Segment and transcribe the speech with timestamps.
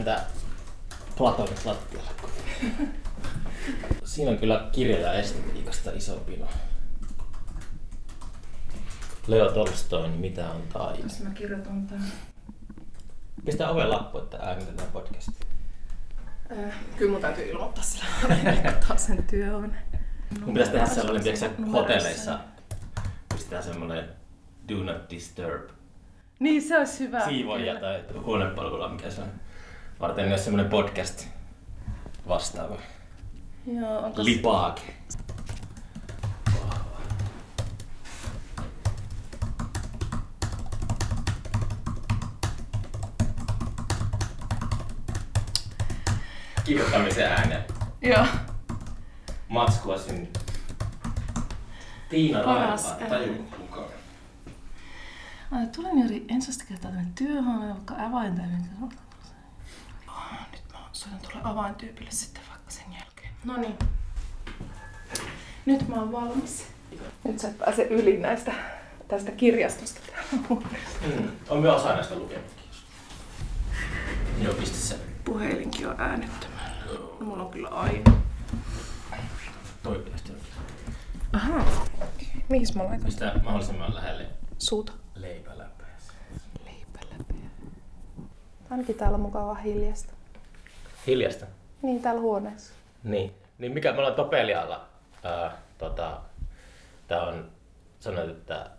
[0.00, 0.26] lentää
[1.16, 2.10] platonit lattialle.
[4.04, 6.46] Siinä on kyllä kirjoja estetiikasta iso pino.
[9.26, 11.02] Leo Tolstoin Mitä on taide?
[11.02, 12.12] Jos mä kirjoitan tämän.
[13.44, 15.46] Pistää oven lappu, että äänitetään podcastia.
[16.52, 18.04] Äh, kyllä mun täytyy ilmoittaa sillä
[18.56, 19.76] rikottaa sen työoven.
[20.40, 22.40] Mun pitäisi tehdä sellainen, tiedätkö sä, hotelleissa
[23.34, 24.08] pistetään semmoinen
[24.68, 25.70] do not disturb
[26.38, 27.24] Niin, se olisi hyvä.
[27.24, 29.28] siivoja tai huonepalvelua, mikä se on.
[30.00, 31.26] Varten jos semmoinen podcast
[32.28, 32.76] vastaava.
[33.66, 34.82] Joo, onko Lipaake.
[46.64, 47.64] Kirjoittamisen ääneen.
[48.02, 48.26] Joo.
[49.48, 50.28] Matskua sinne.
[52.08, 53.88] Tiina Paras taju mukaan.
[55.50, 58.99] Ai, tulen juuri ensimmäistä kertaa tämän työhuoneen, vaikka soitan tuolle
[61.44, 63.34] avaintyypille sitten vaikka sen jälkeen.
[63.44, 63.78] No niin.
[65.66, 66.66] Nyt mä oon valmis.
[67.24, 68.52] Nyt sä et pääse yli näistä
[69.08, 70.00] tästä kirjastosta.
[70.40, 71.30] Mm.
[71.48, 72.50] On myös osa näistä lukemukin.
[74.42, 74.98] Joo, pistä se.
[75.24, 76.84] Puhelinkin on äänettämällä.
[76.92, 78.12] No, mulla on kyllä aina.
[79.82, 80.32] Toi pitäisi.
[81.32, 81.64] Aha.
[82.48, 83.04] Mihin mä laitan?
[83.04, 84.26] Pistää mahdollisimman lähelle
[84.58, 84.92] Suuta.
[85.14, 86.12] leipäläpeässä.
[86.64, 87.50] Leipäläpeä.
[88.70, 90.12] Ainakin täällä on mukava hiljasta.
[91.06, 91.46] Hiljasta.
[91.82, 92.72] Niin, täällä huoneessa.
[93.04, 93.32] Niin.
[93.58, 94.86] Niin mikä, me ollaan Topelialla.
[95.24, 96.20] Ää, tota,
[97.08, 97.50] tää on
[98.00, 98.70] sanottu, että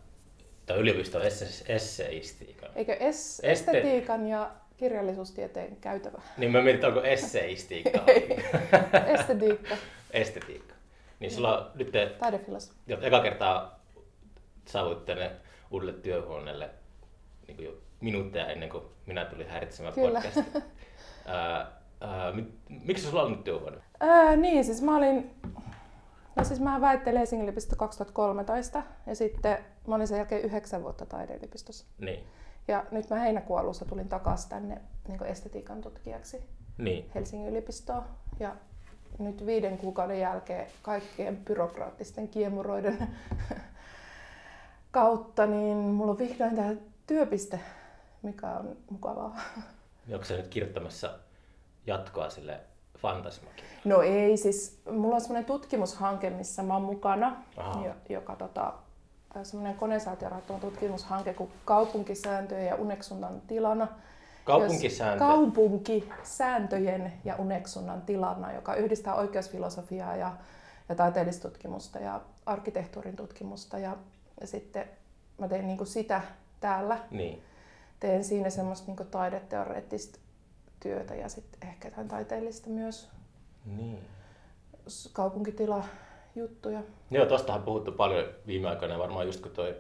[0.66, 2.70] tää on yliopiston esse, esseistiikan.
[2.76, 6.22] Eikö es- Este- estetiikan ja kirjallisuustieteen käytävä?
[6.38, 8.00] Niin mä mietin, onko esseistiikka.
[9.20, 9.76] Estetiikka,
[10.12, 10.76] Estetiikka.
[11.20, 12.98] Niin sulla on nyt te, taidefilosofia.
[13.02, 13.80] eka kertaa
[14.66, 15.32] saavuitte tänne
[15.72, 16.70] uudelle työhuoneelle
[17.48, 20.22] niin kuin jo minuutteja ennen kuin minä tulin häiritsemään Kyllä.
[20.22, 20.62] podcastia.
[22.86, 23.78] Miksi sulla on nyt työhuone?
[24.00, 25.36] Ää, niin, siis mä olin...
[26.36, 31.06] No siis mä väittelin Helsingin yliopisto 2013 ja sitten mä olin sen jälkeen yhdeksän vuotta
[31.06, 31.86] taideyliopistossa.
[32.00, 32.24] Niin.
[32.68, 36.44] Ja nyt mä heinäkuun alussa tulin takaisin tänne niin estetiikan tutkijaksi
[36.78, 37.12] Niin.
[37.16, 38.04] Helsingin yliopistoon.
[38.40, 38.56] Ja
[39.20, 43.08] nyt viiden kuukauden jälkeen kaikkien byrokraattisten kiemuroiden
[44.92, 46.74] kautta, niin mulla on vihdoin tämä
[47.08, 47.60] työpiste,
[48.22, 49.40] mikä on mukavaa.
[50.14, 51.20] Onko se nyt kirjoittamassa
[51.88, 52.60] jatkoa sille
[53.02, 53.66] fantasmakin?
[53.86, 57.86] No ei, siis mulla on semmoinen tutkimushanke, missä mä oon mukana, Aha.
[57.86, 58.74] jo, joka tota,
[59.44, 63.88] semmoinen konesaatiorahoittama tutkimushanke kuin kaupunkisääntöjen ja uneksunnan tilana.
[64.44, 65.20] Kaupunkisääntö.
[65.20, 70.32] Kaupunkisääntöjen ja uneksunnan tilana, joka yhdistää oikeusfilosofiaa ja,
[70.90, 73.78] ja taiteellista tutkimusta ja arkkitehtuurin tutkimusta.
[73.78, 73.98] Ja,
[74.42, 74.86] ja sitten
[75.38, 76.22] mä teen niinku sitä
[76.60, 77.00] täällä.
[77.12, 77.44] Niin.
[78.00, 80.20] Teen siinä semmoista niinku taideteoreettista
[80.84, 83.10] työtä ja sitten ehkä jotain taiteellista myös
[83.66, 84.00] niin.
[85.14, 85.84] kaupunkitila
[86.36, 86.84] juttuja.
[87.12, 89.76] Joo, tostahan on puhuttu paljon viime aikoina, varmaan just kun toi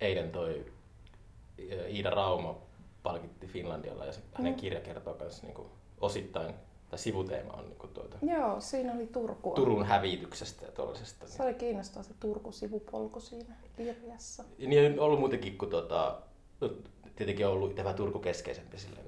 [0.00, 0.72] eilen toi
[1.72, 2.58] ä, Iida Rauma
[3.02, 4.56] palkitti Finlandialla ja se, hänen Mm.
[4.56, 5.54] kirja kertoo myös niin
[6.00, 6.54] osittain,
[6.90, 9.50] tai sivuteema on niin tuota, Joo, siinä oli Turku.
[9.50, 11.28] Turun hävityksestä ja tuollaisesta.
[11.28, 14.44] Se oli kiinnostava se Turku-sivupolku siinä kirjassa.
[14.58, 16.20] Niin on ollut muutenkin, kun tuota,
[17.16, 19.07] tietenkin on ollut Turku-keskeisempi sille, niin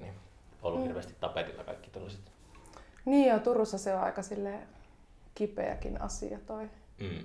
[0.61, 0.85] ollut Mm.
[0.85, 2.21] hirveästi tapetilla kaikki tuollaiset.
[3.05, 4.59] Niin joo, Turussa se on aika sille
[5.35, 7.23] kipeäkin asia toi Mm.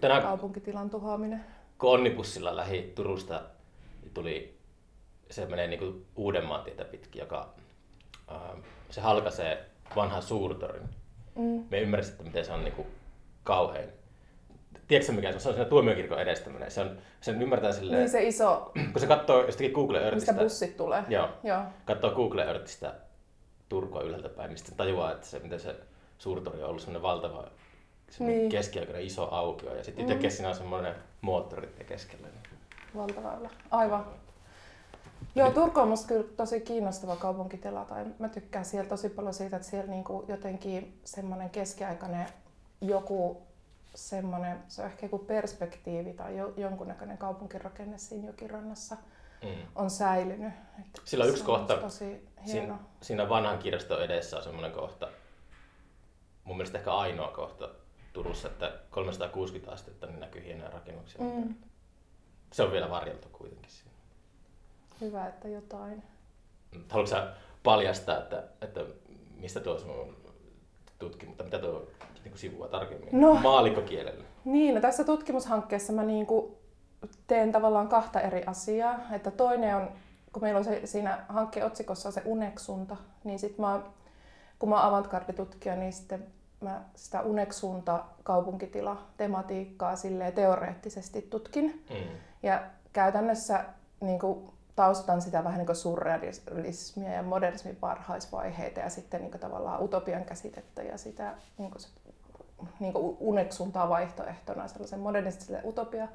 [0.00, 1.44] Tänään kaupunkitilan tuhoaminen.
[1.78, 1.90] kun
[2.56, 3.42] lähi Turusta,
[4.02, 4.58] niin tuli,
[5.30, 7.54] se menee niin Uudenmaan tietä pitkin, joka
[8.28, 8.54] ää,
[8.90, 9.66] se halkaisee
[9.96, 10.88] vanhan suurtorin.
[11.34, 11.64] Mm.
[11.70, 12.88] Me ymmärsin, että miten se on niin kuin
[13.44, 13.88] kauhein.
[14.92, 15.40] Tiedätkö mikä se on?
[15.40, 16.70] Se on siinä tuomiokirkon edestä menee.
[16.70, 20.34] Se on, sen ymmärtää silleen, Niin se iso, kun se katsoo jostakin Google mistä Earthistä,
[20.34, 21.04] bussit tulee.
[21.08, 21.62] joo, Joo.
[21.84, 22.94] katsoo Google Earthistä
[23.68, 25.76] Turkua ylhäältä päin, niin sitten tajuaa, että se, miten se
[26.18, 27.44] suurtori on ollut semmoinen valtava
[28.10, 28.50] semmoinen Niin.
[28.50, 29.74] keskiaikainen iso aukio.
[29.76, 30.30] Ja sitten Mm.
[30.30, 32.26] siinä on semmoinen moottori keskellä.
[32.96, 33.50] Valtaväylä.
[33.70, 34.06] Aivan.
[35.34, 37.84] Joo, Turku on musta kyllä tosi kiinnostava kaupunkitila.
[37.84, 42.26] Tai mä tykkään siellä tosi paljon siitä, että siellä niinku jotenkin semmoinen keskiaikainen
[42.80, 43.42] joku
[43.94, 48.96] semmoinen, se on ehkä joku perspektiivi tai jo, jonkunnäköinen kaupunkirakenne siinä jokirannassa
[49.42, 49.48] Mm.
[49.74, 50.52] on säilynyt.
[50.80, 52.28] Että Sillä on yksi kohta Tosi.
[52.46, 55.08] Siinä, siinä vanhan kirjaston edessä on semmoinen kohta,
[56.44, 57.68] mun mielestä ehkä ainoa kohta
[58.12, 61.20] Turussa, että 360 astetta niin näkyy hienoja rakennuksia.
[61.20, 61.54] Mm,
[62.52, 63.90] Se on vielä varjeltu kuitenkin siinä.
[65.00, 66.02] hyvä, että jotain.
[66.90, 68.80] Haluatko sä paljastaa, että, että
[69.36, 70.16] mistä tuo sun
[70.98, 71.86] tutkimus, mitä tuo
[72.24, 73.34] niin sivua tarkemmin No.
[73.34, 74.24] maalikkokielellä?
[74.44, 76.58] Niin, no tässä tutkimushankkeessa mä niinku
[77.26, 79.00] teen tavallaan kahta eri asiaa.
[79.12, 79.88] Että toinen on
[80.32, 83.80] kun meillä on se, siinä hankkeen otsikossa se uneksunta, niin sit mä,
[84.58, 86.26] kun mä oon avantgarde-tutkija, niin sitten
[86.60, 89.94] mä sitä uneksunta kaupunkitila tematiikkaa
[90.34, 91.84] teoreettisesti tutkin.
[91.90, 92.16] Mm.
[92.42, 93.64] Ja käytännössä
[94.00, 99.40] niin kuin, taustan sitä vähän niin kuin surrealismia ja modernismin varhaisvaiheita ja sitten niin kuin,
[99.40, 101.82] tavallaan utopian käsitettä ja sitä niin kuin,
[102.80, 106.08] niin uneksuntaa vaihtoehtona sellaisen modernistiselle utopia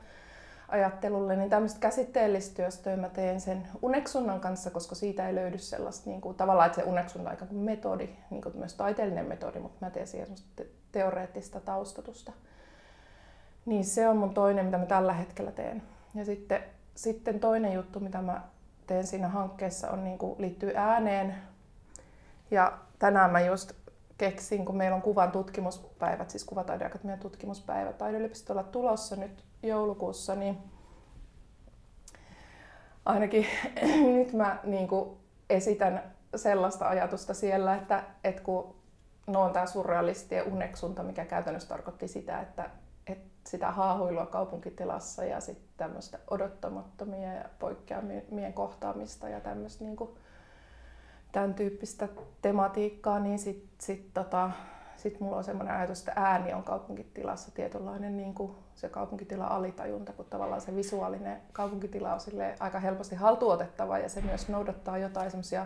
[0.68, 6.22] ajattelulle, niin tämmöistä käsitteellistyöstöä mä teen sen uneksunnan kanssa, koska siitä ei löydy sellaista niin
[6.22, 9.90] kuin, tavallaan, että se uneksunta on kuin metodi, niin kuin myös taiteellinen metodi, mutta mä
[9.90, 12.32] teen siihen te- teoreettista taustatusta.
[13.66, 15.84] Niin se on mun toinen, mitä mä tällä hetkellä teen.
[16.16, 16.64] Ja sitten,
[16.96, 18.42] sitten toinen juttu, mitä mä
[18.88, 21.36] teen siinä hankkeessa, on, niin kuin, liittyy ääneen.
[22.52, 23.72] Ja tänään mä just
[24.18, 27.98] keksin, kun meillä on kuvan tutkimuspäivät, siis Kuvataideakatemian tutkimuspäivät.
[27.98, 30.58] Taideyliopistolla tulossa nyt joulukuussa, niin
[33.06, 33.46] ainakin
[34.18, 35.18] nyt mä niin kuin
[35.50, 36.04] esitän
[36.36, 38.76] sellaista ajatusta siellä, että, että kun
[39.28, 42.70] no on tämä surrealistien uneksunta, mikä käytännössä tarkoitti sitä, että,
[43.08, 50.10] että sitä haahuilua kaupunkitilassa ja sitten tämmöistä odottamattomia ja poikkeamien kohtaamista ja tämmöistä niin kuin,
[51.32, 52.08] tämän tyyppistä
[52.42, 54.52] tematiikkaa, niin sitten sit, tota,
[54.98, 60.14] sit mulla on semmoinen ajatus, että ääni on kaupunkitilassa tietynlainen niin kuin se kaupunkitila alitajunta,
[60.14, 62.20] kun tavallaan se visuaalinen kaupunkitila on
[62.60, 65.66] aika helposti haltuotettava ja se myös noudattaa jotain semmoisia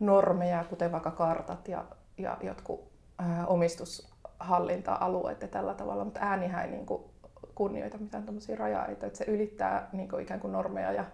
[0.00, 1.84] normeja, kuten vaikka kartat ja,
[2.18, 7.02] ja jotkut ää, omistushallinta-alueet ja tällä tavalla, mutta äänihän ei niin kuin
[7.54, 11.04] kunnioita mitään tämmöisiä rajaita, että se ylittää niin kuin ikään kuin normeja ja,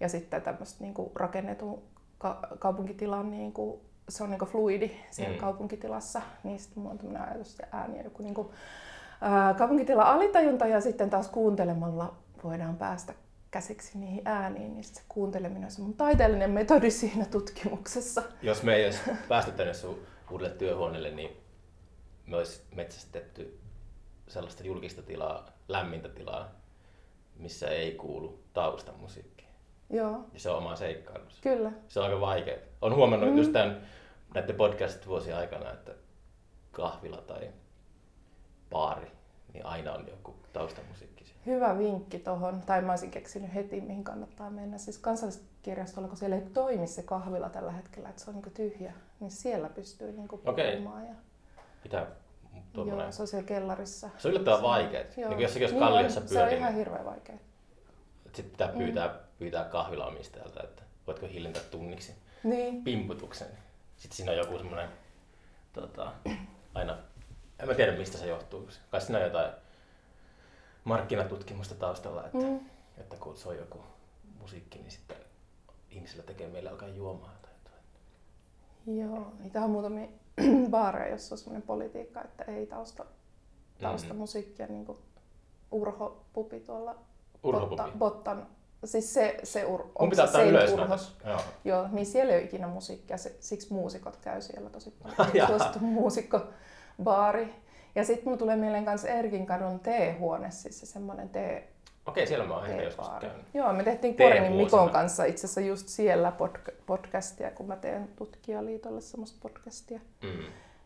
[0.00, 1.82] ja sitten tämmöistä niin rakennetun
[2.20, 5.40] ka- kaupunkitilan niin kuin, se on niin kuin fluidi siellä mm.
[5.40, 8.48] kaupunkitilassa, niin sitten mulla on tämmöinen ajatus, että ääni on joku niin kuin,
[9.20, 12.14] ää, kaupunkitila alitajunta ja sitten taas kuuntelemalla
[12.44, 13.14] voidaan päästä
[13.50, 18.22] käsiksi niihin ääniin, niin se kuunteleminen on se mun taiteellinen metodi siinä tutkimuksessa.
[18.42, 19.98] Jos me ei edes päästy tänne sun
[20.30, 21.36] uudelle työhuoneelle, niin
[22.26, 23.60] me olisi metsästetty
[24.28, 26.50] sellaista julkista tilaa, lämmintä tilaa,
[27.36, 29.39] missä ei kuulu taustamusiikki.
[29.90, 30.24] Joo.
[30.32, 31.40] Ja se on oma seikkailus.
[31.40, 31.72] Kyllä.
[31.88, 32.56] Se on aika vaikea.
[32.80, 33.36] Olen huomannut mm.
[33.36, 33.80] just tämän,
[34.34, 35.92] näiden podcast-vuosien aikana, että
[36.72, 37.50] kahvila tai
[38.70, 39.10] baari,
[39.52, 41.20] niin aina on joku taustamusiikki.
[41.46, 44.78] Hyvä vinkki tuohon, tai mä olisin keksinyt heti, mihin kannattaa mennä.
[44.78, 48.92] Siis kansalliskirjastolla, kun siellä ei toimi se kahvila tällä hetkellä, että se on niin tyhjä,
[49.20, 51.06] niin siellä pystyy niin puhumaan.
[51.06, 51.14] Ja...
[51.82, 52.06] Pitää
[52.72, 53.04] tuommoinen...
[53.04, 54.10] Joo, se on siellä kellarissa.
[54.18, 55.04] Se on yllättävän vaikeaa.
[55.16, 56.50] Niin jossakin jos niin kalliossa pyörii.
[56.50, 57.36] Se on ihan hirveän vaikea.
[58.24, 59.14] Sitten pitää pyytää, mm.
[59.40, 62.14] Pyytää kahvilaomistajalta, että voitko hiljentää tunniksi
[62.44, 62.84] niin.
[62.84, 63.48] pimputuksen.
[63.96, 64.88] Sitten siinä on joku semmoinen,
[65.72, 66.12] tota,
[66.74, 66.98] aina,
[67.58, 68.68] en mä tiedä mistä se johtuu.
[68.90, 69.52] Kai siinä on jotain
[70.84, 72.60] markkinatutkimusta taustalla, että, mm.
[72.98, 73.78] että kun se on joku
[74.40, 75.16] musiikki, niin sitten
[75.90, 78.98] ihmisillä tekee meille alkaa juomaan tai jotain.
[78.98, 80.08] Joo, niitä on muutamia
[80.70, 83.06] baareja, jossa on sellainen politiikka, että ei tausta,
[83.80, 84.18] tausta mm.
[84.18, 84.98] musiikkia, niin kuin
[85.70, 86.98] Urho Pupi tuolla
[87.42, 88.46] Urho Botta, Bottan
[88.84, 90.70] Siis se, se ur, on pitää se ylös
[91.26, 91.40] Joo.
[91.64, 95.46] Joo, niin siellä ei ole ikinä musiikkia, se, siksi muusikot käy siellä tosi paljon.
[95.48, 97.54] Suosittu muusikkobaari.
[97.94, 101.68] Ja sitten mulla tulee mieleen myös Erkin kadun teehuone, siis se semmoinen tee,
[102.06, 103.46] Okei, siellä mä oon joskus käynyt.
[103.54, 108.08] Joo, me tehtiin Korinin Mikon kanssa itse asiassa just siellä pod- podcastia, kun mä teen
[108.16, 110.44] Tutkijaliitolle semmoista podcastia, mm.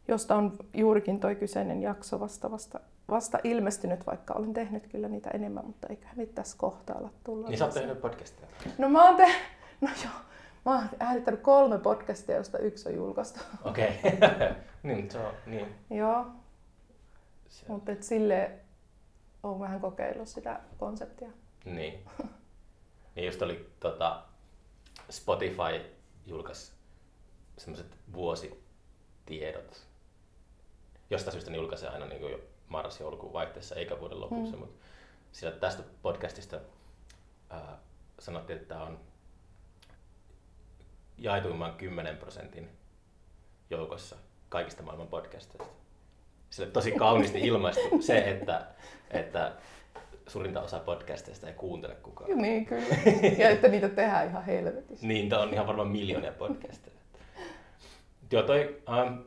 [0.08, 5.30] Josta on juurikin toi kyseinen jakso vasta, vasta, vasta ilmestynyt, vaikka olen tehnyt kyllä niitä
[5.30, 7.49] enemmän, mutta eiköhän niitä tässä kohtaa olla tullut.
[7.49, 8.46] Niin sä oot tehnyt podcastia?
[8.78, 9.42] No mä oon tehnyt,
[9.80, 10.14] no joo,
[10.64, 13.40] mä oon äänittänyt kolme podcastia, josta yksi on julkaistu.
[13.64, 14.54] Okei, okay.
[14.82, 15.75] niin, se on, niin.
[15.90, 16.26] Joo,
[17.68, 18.50] mutta sille
[19.42, 21.30] olen vähän kokeillut sitä konseptia.
[21.64, 22.04] Niin.
[23.14, 24.23] niin just oli tota,
[25.11, 25.94] Spotify
[26.26, 26.73] julkaisi
[27.58, 29.87] semmoiset vuositiedot.
[31.11, 34.56] Josta syystä ne julkaisee aina niin jo marras-joulukuun vaihteessa eikä vuoden lopussa.
[34.56, 34.61] Mm.
[34.61, 34.84] Mutta
[35.32, 36.61] sillä tästä podcastista
[37.50, 37.78] ää,
[38.18, 39.00] sanottiin, että tämä on
[41.18, 42.68] jaetuimman 10 prosentin
[43.70, 44.16] joukossa
[44.49, 45.64] kaikista maailman podcasteista
[46.54, 48.66] sille tosi kauniisti ilmaistu se, että,
[49.11, 49.52] että
[50.26, 52.38] suurinta osa podcasteista ei kuuntele kukaan.
[52.38, 52.96] Niin, kyllä.
[53.38, 55.06] Ja että niitä tehdään ihan helvetissä.
[55.06, 56.96] niin, on ihan varmaan miljoonia podcasteja.
[58.32, 59.18] Joo, toi ähm,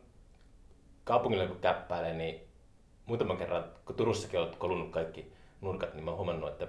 [1.07, 2.47] kaupungilla kun käppäilee, niin
[3.05, 6.67] muutaman kerran, kun Turussakin olet kolunnut kaikki nurkat, niin mä oon huomannut, että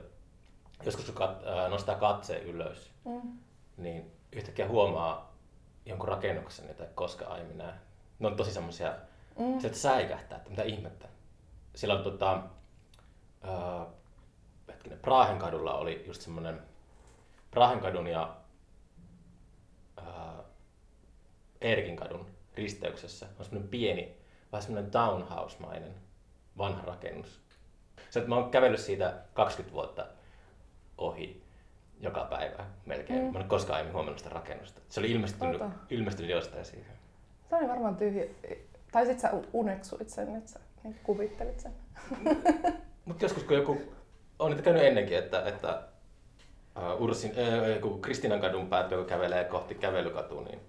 [0.85, 3.39] joskus kun kat, äh, nostaa katseen ylös, mm.
[3.77, 5.35] niin yhtäkkiä huomaa
[5.87, 7.73] jonkun rakennuksen, jota ei koskaan aiemmin näe.
[8.19, 8.95] Ne on tosi semmoisia
[9.39, 9.61] Mm.
[9.61, 11.09] Sieltä säikähtää, että mitä ihmettä.
[11.75, 12.43] Siellä on tota,
[13.45, 13.87] äh,
[14.69, 16.63] hetkinen, Prahen kadulla oli just semmoinen
[17.51, 18.37] Prahen kadun ja
[21.61, 24.17] Erkin kadun risteyksessä on semmoinen pieni,
[24.53, 25.95] vähän semmoinen townhouse-mainen
[26.59, 27.41] vanha rakennus.
[28.17, 30.07] Että mä oon kävellyt siitä 20 vuotta
[30.99, 31.43] ohi
[32.01, 33.25] joka päivä melkein.
[33.25, 33.33] Mm.
[33.33, 34.81] Mä en koskaan aiemmin huomannut sitä rakennusta.
[34.89, 35.71] Se oli ilmestynyt, Ota.
[35.91, 36.93] ilmestynyt jostain siihen.
[37.51, 38.25] Se oli varmaan tyhjä.
[38.93, 41.73] Tai sit sä uneksuit sen, että sä niin kuvittelit sen.
[43.05, 43.79] Mutta joskus kun joku,
[44.39, 45.83] on niitä käynyt ennenkin, että, että
[46.77, 50.61] uh, Ursin, äh, kun Kristinan kadun päätyy, kun kävelee kohti kävelykatua, niin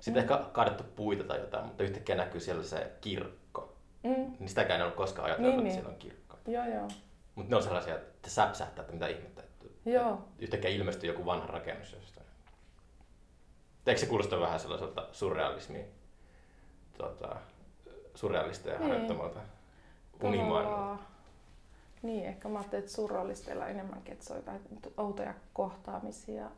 [0.00, 0.32] sitten mm.
[0.32, 3.76] ehkä kaadettu puita tai jotain, mutta yhtäkkiä näkyy siellä se kirkko.
[4.04, 4.10] Mm.
[4.38, 5.74] Niin sitäkään en ollut koskaan ajatellut, Niin, että niin.
[5.74, 6.38] siellä on kirkko.
[6.46, 6.88] Joo, joo.
[7.34, 9.42] Mutta ne on sellaisia, että säpsähtää, että mitä ihmettä.
[9.42, 10.18] Että Joo.
[10.38, 12.26] Yhtäkkiä ilmestyy joku vanha rakennus jostain.
[13.86, 15.84] Eikö se kuulosta vähän sellaiselta surrealismi,
[16.98, 17.36] tota,
[18.14, 18.88] surrealisteja Niin.
[18.88, 19.40] harjoittamalta
[20.22, 21.02] unimaailmalta?
[22.02, 24.60] Niin, ehkä mä ajattelin, että surrealisteilla enemmänkin, että se on jotain
[24.96, 26.50] outoja kohtaamisia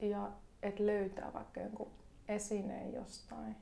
[0.00, 0.28] ja
[0.62, 1.90] että löytää vaikka jonkun
[2.30, 3.56] esineen jostain.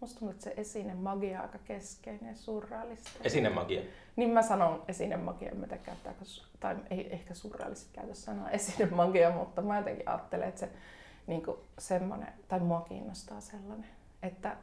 [0.00, 3.24] Musta tuntuu, että se esine magia on aika keskeinen surrealisteilla.
[3.24, 3.82] Esinemagia.
[4.16, 9.30] Niin mä sanon esinemagia, en tiedä käyttääkö, su- tai ei ehkä surrealistit käytä sanaa esinemagia,
[9.30, 10.70] mutta mä jotenkin ajattelen, että se
[11.26, 11.42] niin
[11.78, 13.90] semmoinen, tai mua kiinnostaa sellainen,
[14.22, 14.56] että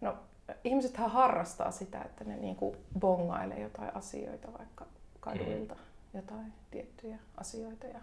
[0.00, 0.18] no,
[0.64, 2.56] ihmisethän harrastaa sitä, että ne niin
[2.98, 4.86] bongailee jotain asioita vaikka
[5.20, 5.76] kaduilta,
[6.14, 7.86] jotain tiettyjä asioita.
[7.86, 8.00] Ja,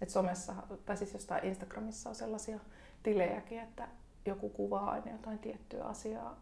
[0.00, 0.54] että somessa,
[0.86, 2.58] tai siis jostain Instagramissa on sellaisia
[3.02, 3.88] tilejäkin, että
[4.26, 6.36] joku kuvaa aina jotain tiettyä asiaa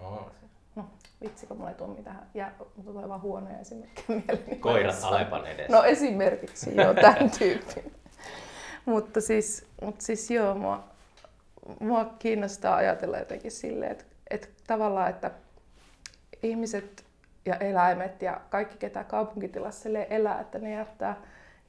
[0.00, 0.30] Oh.
[0.76, 0.84] No,
[1.20, 2.26] vitsi, kun mulla ei tule mitään.
[2.34, 4.60] Ja, mutta tulee vaan huonoja esimerkkejä mieleen.
[4.60, 5.76] Koirat Alepan edessä.
[5.76, 7.92] No esimerkiksi joo, tämän tyyppin.
[8.84, 10.84] mutta, siis, mutta siis joo, mua,
[11.80, 15.30] mua kiinnostaa ajatella jotenkin silleen, että, että tavallaan, että
[16.42, 17.04] ihmiset
[17.46, 21.16] ja eläimet ja kaikki, ketä kaupunkitilassa elää, että ne jättää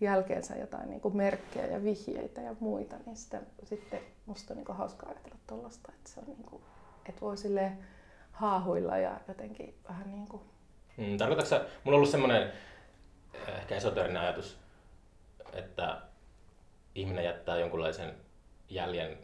[0.02, 4.66] jälkeensä jotain niin kuin merkkejä ja vihjeitä ja muita, niin sitten, sitten musta on niin
[4.66, 6.64] kuin hauska ajatella tuollaista, että se on niin kuin,
[7.10, 7.86] että voi silleen
[8.32, 10.42] haahuilla ja jotenkin vähän niin kuin...
[10.98, 12.52] Mm, tarkoitatko sä, mulla on ollut semmoinen
[13.48, 14.60] ehkä esoterinen ajatus,
[15.54, 16.02] että
[16.96, 18.16] ihminen jättää jonkunlaisen
[18.70, 19.18] jäljen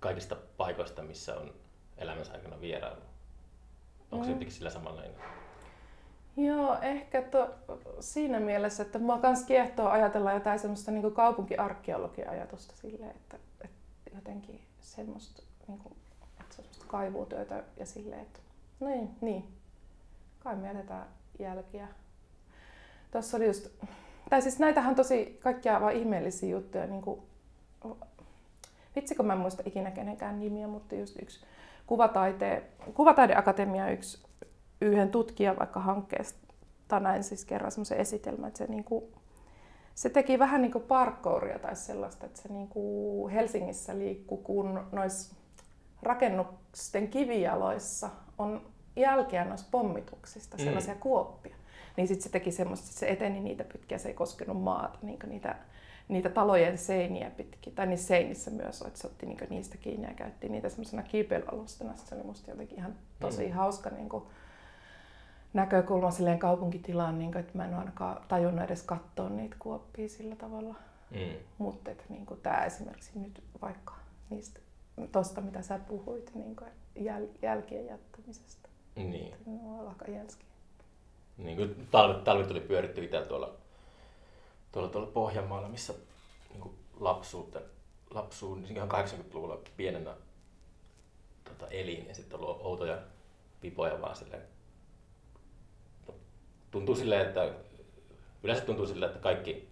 [0.00, 1.54] kaikista paikoista, missä on
[1.98, 3.00] elämänsä aikana vierailu.
[4.12, 4.34] Onko se Mm.
[4.34, 5.14] jotenkin sillä samanlainen?
[6.36, 7.54] Joo, ehkä to,
[8.00, 13.43] siinä mielessä, että mua kans kiehtoo ajatella jotain semmoista niin kaupunkiarkeologia-ajatusta silleen, että, että
[14.14, 15.96] jotenkin semmoista, niin kuin,
[16.40, 18.40] että se on semmoista kaivuutyötä ja silleen, että
[18.80, 19.48] niin, niin.
[20.38, 21.06] kai me jätetään
[21.38, 21.88] jälkiä.
[23.10, 23.68] Tuossa oli just,
[24.30, 27.22] tai siis näitähän on tosi kaikkia vaan ihmeellisiä juttuja, niin kuin,
[28.96, 31.46] vitsi kun mä en muista ikinä kenenkään nimiä, mutta just yksi
[31.86, 32.62] kuvataite,
[32.94, 34.22] kuvataideakatemia yksi
[34.80, 39.12] yhden tutkijan vaikka hankkeesta näin siis kerran semmoisen esitelmän, että se, niinku,
[39.94, 45.34] se teki vähän niin kuin parkouria tai sellaista, että se niinku Helsingissä liikkuu, kun noissa
[46.02, 48.62] rakennusten kivijaloissa on
[48.96, 50.64] jälkeä noista pommituksista, Mm.
[50.64, 51.56] sellaisia kuoppia.
[51.96, 54.98] Niin sitten se teki semmoista, että se eteni niitä pitkin ja se ei koskenut maata,
[55.02, 55.56] niin niitä,
[56.08, 57.74] niitä talojen seiniä pitkin.
[57.74, 61.96] Tai niissä seinissä myös, että se otti niin niistä kiinni ja käytti niitä semmoisena kiipeilyalustana.
[61.96, 63.52] Se oli musta jotenkin ihan tosi Mm.
[63.52, 64.24] hauska niin kuin,
[65.54, 70.08] näkökulma silleen kaupunkitilaan, niin kuin, että mä en ole ainakaan tajunnut edes katsoa niitä kuoppia
[70.08, 70.74] sillä tavalla.
[71.10, 71.36] Mm.
[71.58, 73.94] Mutta niin tämä esimerkiksi nyt vaikka
[74.30, 74.60] niistä,
[75.12, 78.68] tosta mitä sä puhuit, niin kuin jäl, jälkien jättämisestä.
[78.96, 79.34] Niin.
[79.46, 80.44] Ne on aika jälski.
[81.38, 83.54] niin kuin talvi, talvi tuli pyöritty itsellä tuolla,
[84.72, 85.94] tuolla, tuolla Pohjanmaalla, missä
[86.50, 87.60] niin kuin lapsuutta,
[88.10, 90.14] lapsuun, niin ihan 80-luvulla pienenä
[91.44, 92.98] tota, elin ja sitten on ollut outoja
[93.62, 94.53] vipoja vaan silleen.
[96.74, 97.50] Tuntuu silleen, että
[98.42, 99.68] yleensä tuntuu silleen, että kaikki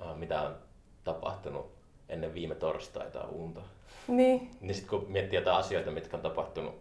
[0.00, 0.56] äh, mitä on
[1.04, 1.74] tapahtunut
[2.08, 3.60] ennen viime torstaita on unta.
[4.08, 6.74] Niin, Niin sitten kun miettii jotain asioita, mitkä on tapahtunut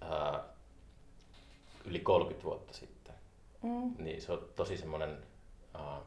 [0.00, 0.44] ää,
[1.84, 3.14] yli 30 vuotta sitten,
[3.62, 5.18] mm, niin se on tosi semmoinen
[5.74, 6.00] ää,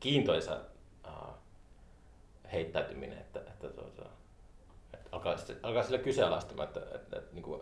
[0.00, 0.60] kiintoisa
[1.04, 1.28] ää,
[2.52, 4.02] heittäytyminen, että, että, tuota,
[4.94, 7.60] että alkaa, alkaa sille kyseenalaistamaan, että, että, että, että niin kuin,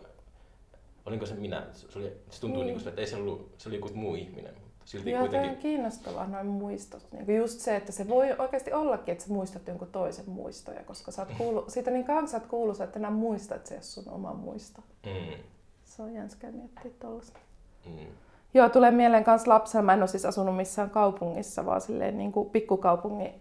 [1.05, 1.67] olinko se minä.
[1.71, 2.67] Se, oli, se tuntuu Niin.
[2.67, 2.75] niin.
[2.75, 5.49] Niin kuin, että ei se ollut, se oli joku muu ihminen, mutta silti Joo, kuitenkin.
[5.51, 7.07] on kiinnostavaa noin muistot.
[7.11, 11.11] Niin just se, että se voi oikeasti ollakin, että sä muistat jonkun toisen muistoja, koska
[11.11, 13.75] sä oot kuullut, siitä niin kauan sä oot kuullut, sä et enää muista, että se
[13.75, 14.81] ei ole sun oma muisto.
[15.05, 15.43] Mm,
[15.85, 17.39] Se on jänskää miettiä tuollaista.
[17.85, 18.05] mm,
[18.53, 19.81] Joo, tulee mieleen kans lapsena.
[19.81, 23.31] Mä en ole siis asunut missään kaupungissa, vaan silleen niin kuin pikkukaupungin,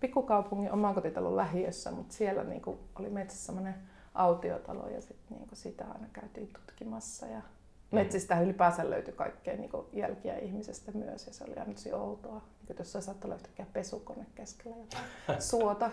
[0.00, 3.74] pikkukaupungin omakotitalon lähiössä, mutta siellä niin kuin oli metsässä semmoinen
[4.14, 7.26] autiotalo ja sit niin kuin sitä aina käytiin tutkimassa.
[7.26, 7.42] Ja
[7.90, 12.32] metsistä ylipäänsä löytyi kaikkea niin kuin jälkiä ihmisestä myös ja se oli aina tosi outoa.
[12.34, 15.90] Niin kuin jos saattoi yhtäkkiä pesukone keskellä jotain suota.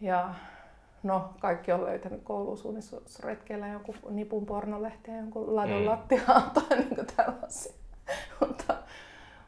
[0.00, 0.34] Ja
[1.02, 5.86] no, kaikki on löytänyt koulusuunnistusretkeillä jonkun nipun pornolehtiä jonkun ladun mm.
[5.86, 7.72] lattiaan tai niin tällaisia.
[8.40, 8.76] mutta,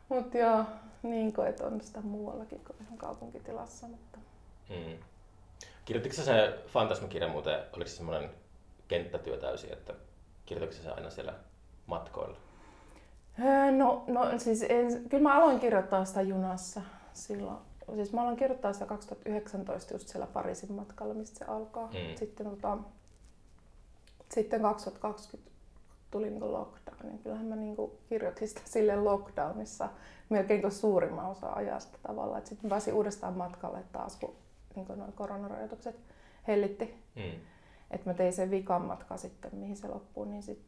[0.08, 0.64] mutta joo,
[1.02, 3.88] niin kuin, että on sitä muuallakin kuin ihan kaupunkitilassa.
[3.88, 4.18] Mutta...
[4.70, 4.98] Mm.
[5.90, 8.30] Kirjoititko se fantasmakirja muuten, oliko se semmoinen
[8.88, 9.94] kenttätyö täysin, että
[10.46, 11.34] kirjoititko se aina siellä
[11.86, 12.36] matkoilla?
[13.44, 16.80] Öö, no, no siis en, kyllä mä aloin kirjoittaa sitä junassa
[17.12, 17.56] silloin.
[17.94, 21.86] Siis mä aloin kirjoittaa sitä 2019 just siellä Pariisin matkalla, mistä se alkaa.
[21.86, 22.16] Mm.
[22.16, 22.78] Sitten, tota,
[24.28, 25.50] sitten 2020
[26.10, 27.76] tuli niin lockdown, niin kyllähän mä niin
[28.08, 29.88] kirjoitin sitä sille lockdownissa
[30.28, 32.46] melkein suurimman osa ajasta tavallaan.
[32.46, 34.36] Sitten pääsin uudestaan matkalle taas, kun
[34.76, 35.96] niin noin koronarajoitukset
[36.46, 36.94] hellitti.
[37.16, 37.40] Mm.
[37.90, 40.62] Että mä tein sen vikan matka sitten, mihin se loppuu, niin sit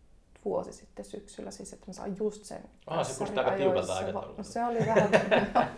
[0.44, 2.62] vuosi sitten syksyllä, siis että mä saan just sen.
[2.87, 4.38] Ah, se kuulostaa aika tiukalta aikataululta.
[4.38, 5.11] No, se oli vähän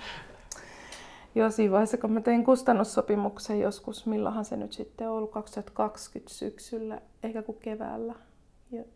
[1.34, 6.34] Joo, siinä vaiheessa, kun mä tein kustannussopimuksen joskus, milloinhan se nyt sitten on ollut 2020
[6.34, 8.14] syksyllä, eikä kuin keväällä.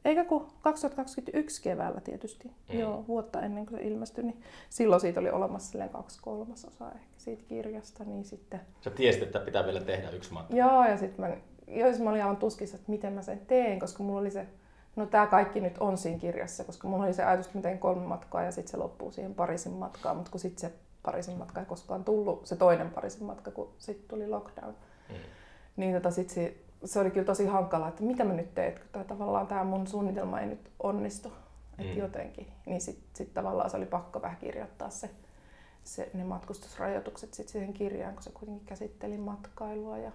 [0.05, 2.79] Eikä kuin 2021 keväällä tietysti, mm.
[2.79, 7.07] joo, vuotta ennen kuin se ilmestyi, niin silloin siitä oli olemassa silleen kaksi kolmasosaa ehkä
[7.17, 8.61] siitä kirjasta, niin sitten...
[8.81, 10.57] Sä tiesit, että pitää vielä tehdä yksi matka.
[10.57, 14.03] Joo, ja sitten mä, jos mä olin aivan tuskissa, että miten mä sen teen, koska
[14.03, 14.47] mulla oli se,
[14.97, 17.79] no tämä kaikki nyt on siinä kirjassa, koska mulla oli se ajatus, että mä teen
[17.79, 21.61] kolme matkaa ja sitten se loppuu siihen Pariisin matkaan, mutta kun sitten se Pariisin matka
[21.61, 24.75] ei koskaan tullut, se toinen Pariisin matka, kun sitten tuli lockdown,
[25.09, 25.15] mm.
[25.77, 26.31] niin tota sit
[26.85, 30.41] se, oli kyllä tosi hankala, että mitä mä nyt teen, että tavallaan tämä mun suunnitelma
[30.41, 31.33] ei nyt onnistu,
[31.79, 31.99] että mm.
[31.99, 32.47] jotenkin.
[32.67, 35.11] Niin sitten sit tavallaan se oli pakko vähän kirjoittaa se,
[35.85, 40.13] se ne matkustusrajoitukset sit siihen kirjaan, kun se kuitenkin käsitteli matkailua ja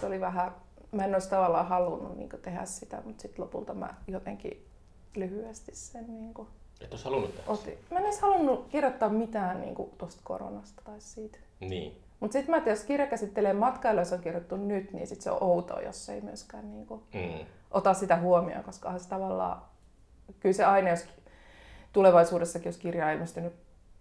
[0.00, 0.54] se oli vähän,
[0.92, 4.66] mä en olisi tavallaan halunnut niin tehdä sitä, mutta sitten lopulta mä jotenkin
[5.16, 6.48] lyhyesti sen niin kuin,
[6.80, 7.78] et olisi halunnut tehdä Otin.
[7.90, 11.38] Mä en edes halunnut kirjoittaa mitään niin tuosta koronasta tai siitä.
[11.60, 12.00] Niin.
[12.20, 15.30] Mutta sitten mä että jos kirja käsittelee matkailua, jos on kirjoittu nyt, niin sit se
[15.30, 17.46] on outoa, jos se ei myöskään niin kuin, mm.
[17.70, 19.62] ota sitä huomioon, koska se tavallaan,
[20.40, 21.04] kyllä se aina, jos
[21.92, 23.52] tulevaisuudessakin, jos kirja on ilmestynyt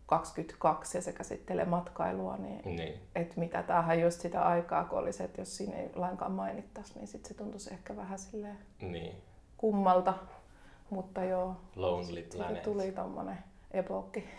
[0.06, 2.94] 22 ja se käsittelee matkailua, niin, niin.
[3.16, 6.94] että mitä tämähän just sitä aikaa, kun oli se, että jos siinä ei lainkaan mainittaisi,
[6.96, 9.16] niin sitten se tuntuisi ehkä vähän silleen niin.
[9.58, 10.14] kummalta.
[10.90, 12.64] Mutta joo, Lonely Planet.
[12.64, 13.38] tuli tommonen
[13.72, 14.30] epokki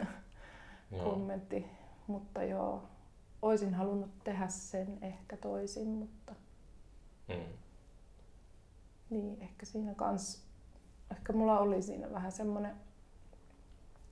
[1.04, 1.79] kommentti.
[2.10, 2.82] Mutta joo,
[3.42, 6.34] olisin halunnut tehdä sen ehkä toisin, mutta
[7.28, 7.44] mm.
[9.10, 10.42] niin, ehkä siinä kans,
[11.10, 12.76] ehkä mulla oli siinä vähän semmonen,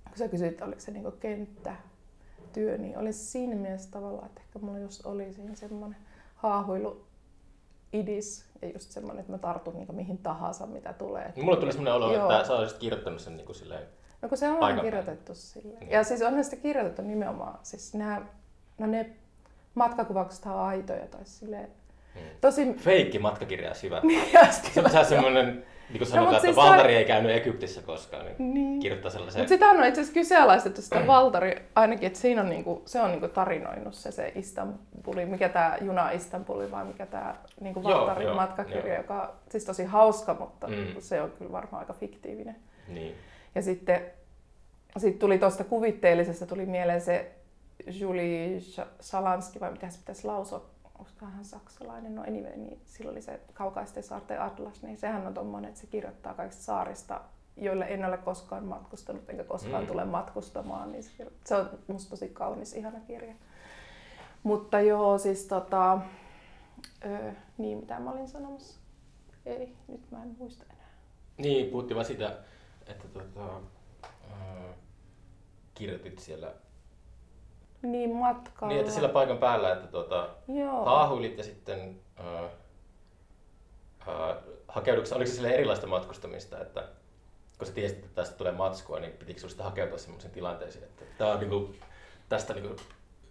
[0.08, 4.78] kun sä kysyit, oliko se niinku kenttätyö, niin olisi siinä mielessä tavallaan, että ehkä mulla
[4.78, 5.96] just oli siinä semmonen
[6.34, 7.06] haahuilu
[7.92, 11.32] idis ja just semmoinen, että mä tartun niin mihin tahansa, mitä tulee.
[11.36, 12.32] Niin mulle tuli semmoinen olo, Joo.
[12.32, 15.80] että sä olisit kirjoittanut sen niin kuin silleen No kun se on kirjoitettu silleen.
[15.80, 15.90] Niin.
[15.90, 17.58] Ja siis onhan sitä kirjoitettu nimenomaan.
[17.62, 18.22] Siis nämä,
[18.78, 19.10] no ne
[19.74, 21.68] matkakuvaukset on aitoja tai silleen.
[22.14, 22.22] Hmm.
[22.40, 22.74] Tosi...
[22.74, 24.00] Feikki matkakirja hyvä.
[24.08, 24.24] Niin,
[24.74, 28.54] se on semmoinen niin kuin sanotaan, no, että siis Valtari ei käynyt Egyptissä koskaan, niin,
[28.54, 28.80] niin.
[28.80, 29.40] kirjoittaa sellaisen...
[29.40, 33.10] Mutta sitä on itse asiassa kyseenalaistettu sitä Valtari ainakin, että siinä on niinku, se on
[33.10, 38.34] niinku tarinoinut se, se Istanbuli, mikä tämä juna Istanbuli vai mikä tämä niinku Valtarin joo,
[38.34, 38.96] matkakirja, joo.
[38.96, 40.86] joka siis tosi hauska, mutta mm.
[40.98, 42.56] se on kyllä varmaan aika fiktiivinen.
[42.88, 43.14] Niin.
[43.58, 44.00] Ja sitten
[44.96, 47.34] sit tuli tuosta kuvitteellisesta tuli mieleen se
[47.86, 48.60] Julie
[49.00, 53.40] Salanski, vai mitä se pitäisi lausua, olisikohan hän saksalainen, no anyway, niin silloin oli se
[53.54, 57.20] kaukaisten saarten atlas, niin sehän on tommonen, että se kirjoittaa kaikista saarista,
[57.56, 59.88] joille en ole koskaan matkustanut enkä koskaan mm.
[59.88, 63.34] tule matkustamaan, niin se, se on musta tosi kaunis, ihana kirja.
[64.42, 66.00] Mutta joo, siis tota,
[67.04, 68.80] ö, niin mitä mä olin sanomassa?
[69.46, 70.88] Ei, nyt mä en muista enää.
[71.38, 72.38] Niin, puhuttiin vaan sitä,
[72.88, 73.60] että tota,
[74.04, 74.74] ö,
[75.74, 76.52] kirjoitit siellä
[77.82, 78.72] niin, matkalla.
[78.72, 80.28] Niin, että sillä paikan päällä, että tuota,
[80.84, 82.44] haahuilit ja sitten äh,
[84.08, 86.88] äh, oliko se sille erilaista matkustamista, että
[87.58, 91.32] kun sä tiesit, että tästä tulee matskua, niin pitikö sinusta hakeutua sellaisiin tilanteisiin, että tämä
[91.32, 91.74] on niinku,
[92.28, 92.76] tästä niinku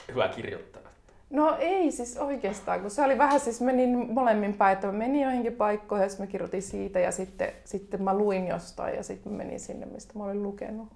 [0.08, 0.82] hyvä kirjoittaa?
[1.30, 5.22] No ei siis oikeastaan, kun se oli vähän siis menin molemmin päin, että mä menin
[5.22, 9.38] joihinkin paikkoihin ja mä kirjoitin siitä ja sitten, sitten mä luin jostain ja sitten mä
[9.38, 10.88] menin sinne, mistä mä olin lukenut.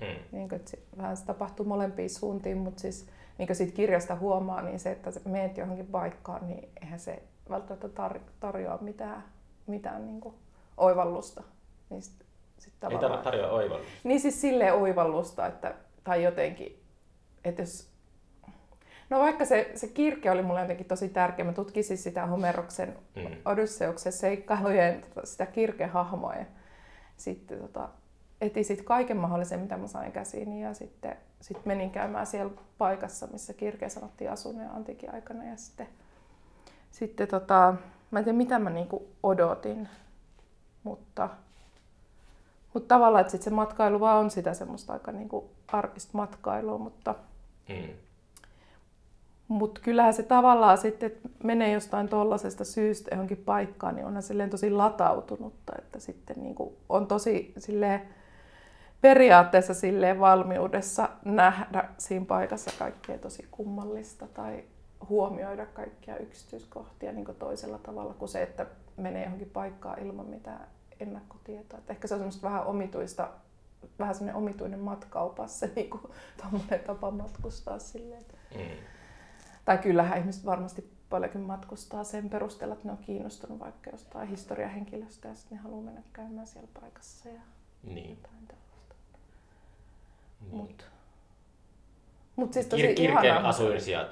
[0.00, 0.06] Mm.
[0.32, 3.06] Niin että vähän se tapahtuu molempiin suuntiin, mutta siis
[3.38, 7.88] niin kuin siitä kirjasta huomaa, niin se, että meet johonkin paikkaan, niin eihän se välttämättä
[7.88, 9.24] tar- tarjoa mitään,
[9.66, 10.34] mitään niin kuin
[10.76, 11.42] oivallusta.
[11.90, 12.24] Niin sit,
[12.58, 13.92] sit Ei tarjoa oivallusta.
[14.04, 16.80] Niin siis silleen oivallusta, että, tai jotenkin,
[17.44, 17.93] että jos
[19.10, 21.44] No vaikka se, se kirke oli mulle jotenkin tosi tärkeä.
[21.44, 23.36] Mä tutkisin sitä Homeroksen mm.
[23.44, 26.34] Odysseuksen seikkailujen sitä kirkehahmoa.
[26.34, 26.44] Ja
[27.16, 27.88] sitten tota,
[28.40, 33.26] etin sit kaiken mahdollisen, mitä mä sain käsiin ja sitten sitten menin käymään siellä paikassa,
[33.26, 35.44] missä Kirkeä sanottiin asuneen antiikin aikana.
[35.44, 35.88] Ja sitten,
[36.90, 37.74] sitten tota,
[38.10, 39.88] mä en tiedä mitä mä niinku odotin,
[40.82, 41.28] mutta,
[42.74, 47.14] mutta tavallaan, että sit se matkailu vaan on sitä semmoista aika niinku arkista matkailua, mutta,
[47.68, 47.88] mm.
[49.48, 54.50] Mutta kyllähän se tavallaan sitten, että menee jostain tuollaisesta syystä johonkin paikkaan, niin onhan silleen
[54.50, 58.02] tosi latautunutta, että sitten niinku on tosi silleen,
[59.00, 64.64] periaatteessa silleen valmiudessa nähdä siinä paikassa kaikkea tosi kummallista tai
[65.08, 70.66] huomioida kaikkia yksityiskohtia niin toisella tavalla kuin se, että menee johonkin paikkaan ilman mitään
[71.00, 71.78] ennakkotietoa.
[71.78, 73.28] Et ehkä se on semmoista vähän omituista,
[73.98, 76.02] vähän semmoinen omituinen matkaupas se niin kuin,
[76.86, 78.24] tapa matkustaa silleen.
[78.54, 78.60] Mm.
[79.64, 85.28] Tai kyllähän ihmiset varmasti paljonkin matkustaa sen perusteella, että ne on kiinnostunut vaikka jostain historiahenkilöstä
[85.28, 87.40] ja sitten ne haluaa mennä käymään siellä paikassa ja
[87.82, 88.10] niin.
[88.10, 88.48] jotain
[90.40, 90.60] niin.
[90.60, 90.90] Mut,
[92.36, 94.08] mut siis tosi Kir- Kirkeen asuinsijat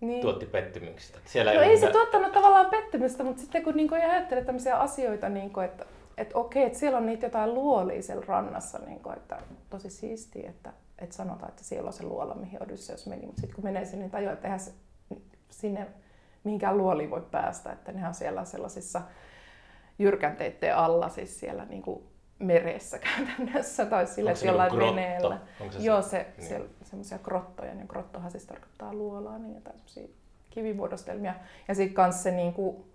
[0.00, 0.20] niin.
[0.20, 1.16] tuotti pettymyksiä.
[1.24, 5.28] Siellä no ei, ei se tuottanut tavallaan pettymystä, mutta sitten kun niinku ajattelee tämmöisiä asioita,
[5.28, 5.84] niinku, että
[6.16, 9.38] et okei, että siellä on niitä jotain luolia siellä rannassa, niinku, että
[9.70, 13.54] tosi siistiä, että et sanotaan, että siellä on se luola, mihin Odysseus meni, mutta sitten
[13.54, 14.72] kun menee sinne, niin tajuaa, että eihän se,
[15.50, 15.86] sinne
[16.44, 19.02] mihinkään luoliin voi päästä, että nehän on siellä sellaisissa
[19.98, 22.06] jyrkänteiden alla, siis siellä niinku
[22.38, 24.96] meressä käytännössä tai sillä että jollain grotto?
[24.96, 25.38] veneellä.
[25.70, 26.48] se Joo, se, niin.
[26.48, 30.16] siellä semmoisia grottoja, niin grottohan siis tarkoittaa luolaa, niin jotain semmoisia
[30.50, 31.34] kivimuodostelmia.
[31.68, 32.86] Ja sitten kanssa se, niinku,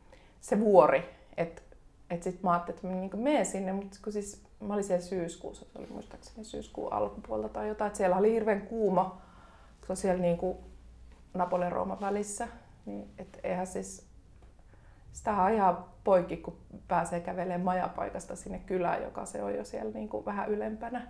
[0.42, 1.62] se vuori, että
[2.10, 5.06] et sitten mä ajattelin, että mä niinku menen sinne, mutta kun siis mä olin siellä
[5.06, 9.21] syyskuussa, se oli muistaakseni syyskuun alkupuolta tai jotain, että siellä oli hirveän kuuma,
[9.88, 10.60] kun siellä niinku
[11.34, 12.47] Napoleon Rooman välissä,
[12.86, 14.12] niin et eihän siis
[15.13, 19.91] sitä on ihan poikki, kun pääsee kävelemään majapaikasta sinne kylään, joka se on jo siellä
[19.91, 21.08] niin kuin vähän ylempänä.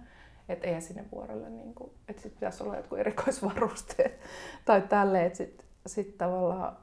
[0.49, 4.19] Että ei sinne vuorelle, niin kuin, että sit pitäisi olla jotkut erikoisvarusteet
[4.65, 5.25] tai tälleen.
[5.25, 6.77] Että sit, sit tavallaan,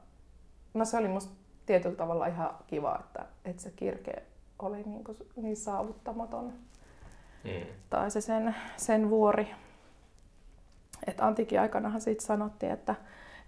[0.73, 1.33] no se oli musta
[1.65, 4.23] tietyllä tavalla ihan kiva, että, että se kirke
[4.59, 6.53] oli niin, kuin, niin saavuttamaton.
[7.43, 7.65] Mm.
[7.89, 9.47] Tai se sen, sen vuori.
[11.07, 12.95] Että antiikin aikanahan siitä sanottiin, että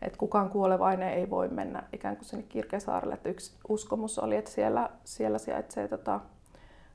[0.02, 3.14] että kukaan kuolevainen ei voi mennä ikään kuin sinne Kirkesaarelle.
[3.14, 6.20] Että yksi uskomus oli, että siellä, siellä sijaitsee tota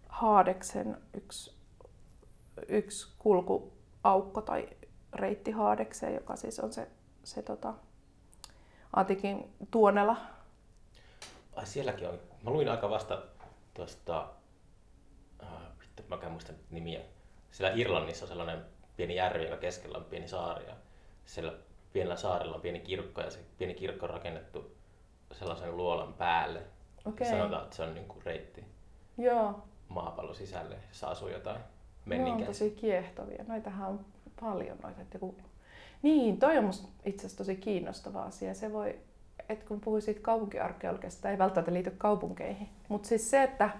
[0.09, 1.55] Haadeksen yksi,
[2.69, 4.69] yksi kulkuaukko tai
[5.13, 6.89] reitti Haadekseen, joka siis on se,
[7.25, 7.75] se tota,
[8.93, 10.17] Atikin tuonela.
[11.57, 12.19] Ai sielläkin on.
[12.43, 13.23] Mä luin aika vasta
[13.77, 14.29] tuosta,
[15.43, 15.49] äh,
[16.09, 17.01] mä en muista nimiä.
[17.51, 18.65] Siellä Irlannissa on sellainen
[18.97, 20.67] pieni järvi, joka keskellä on pieni saari.
[20.67, 20.75] Ja
[21.25, 21.53] siellä
[21.93, 24.77] pienellä saarella on pieni kirkko ja se pieni kirkko on rakennettu
[25.33, 26.63] sellaisen luolan päälle.
[27.05, 27.27] Okay.
[27.27, 28.65] Sanotaan, että se on niin kuin reitti
[29.19, 29.63] Joo.
[29.89, 31.61] maapallo sisälle, jossa asuu jotain
[32.05, 32.45] menninkäisiä.
[32.45, 33.45] Joo, on tosi kiehtovia.
[33.49, 34.07] Noitahan on
[34.41, 35.01] paljon noita.
[35.01, 35.37] Että kun...
[36.03, 38.55] Niin, toi on musta itse asiassa tosi kiinnostava asia.
[38.55, 39.01] Se voi,
[39.49, 42.69] että kun puhuin siitä kaupunkiarkeologiasta, ei välttämättä liity kaupunkeihin.
[42.89, 43.71] Mutta siis se, että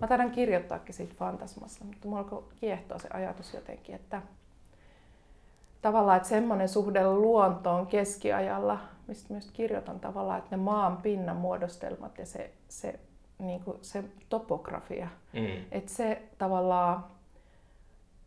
[0.00, 4.22] mä taidan kirjoittaakin siitä fantasmasta, mutta mulla alkoi kiehtoa se ajatus jotenkin, että
[5.82, 12.18] tavallaan, että semmoinen suhde luontoon keskiajalla, mistä myös kirjoitan tavallaan, että ne maan pinnan muodostelmat
[12.18, 13.00] ja se, se,
[13.38, 15.64] niin kuin se topografia, mm.
[15.72, 17.04] että se tavallaan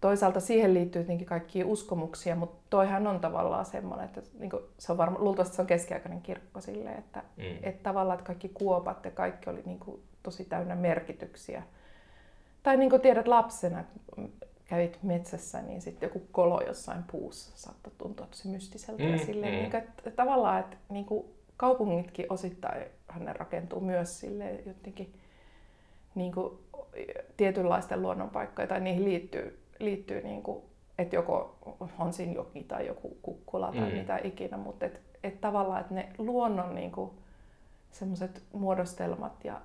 [0.01, 4.91] toisaalta siihen liittyy tietenkin kaikkia uskomuksia, mutta toihan on tavallaan semmoinen, että niin kuin, se
[4.91, 7.57] on varma, luultavasti se on keskiaikainen kirkko silleen, että, mm.
[7.63, 11.63] että tavallaan että kaikki kuopat ja kaikki oli niin kuin, tosi täynnä merkityksiä.
[12.63, 13.83] Tai niin kuin tiedät lapsena,
[14.65, 19.03] kävit metsässä, niin sitten joku kolo jossain puussa saattoi tuntua tosi mystiseltä.
[19.03, 19.59] Mm, ja silleen, mm.
[19.59, 21.25] niin, että tavallaan, että niin kuin
[21.57, 22.85] kaupungitkin osittain
[23.19, 25.13] ne rakentuu myös sille jotenkin
[26.15, 26.59] niin kuin
[27.37, 30.63] tietynlaisten luonnonpaikkoja, tai niihin liittyy, liittyy niin kuin,
[30.97, 31.57] että joko
[31.99, 33.97] on siinä joki tai joku kukkula tai mm.
[33.97, 37.11] mitä ikinä, mutta et, et tavallaan, että ne luonnon niin kuin,
[37.91, 39.61] semmoiset muodostelmat ja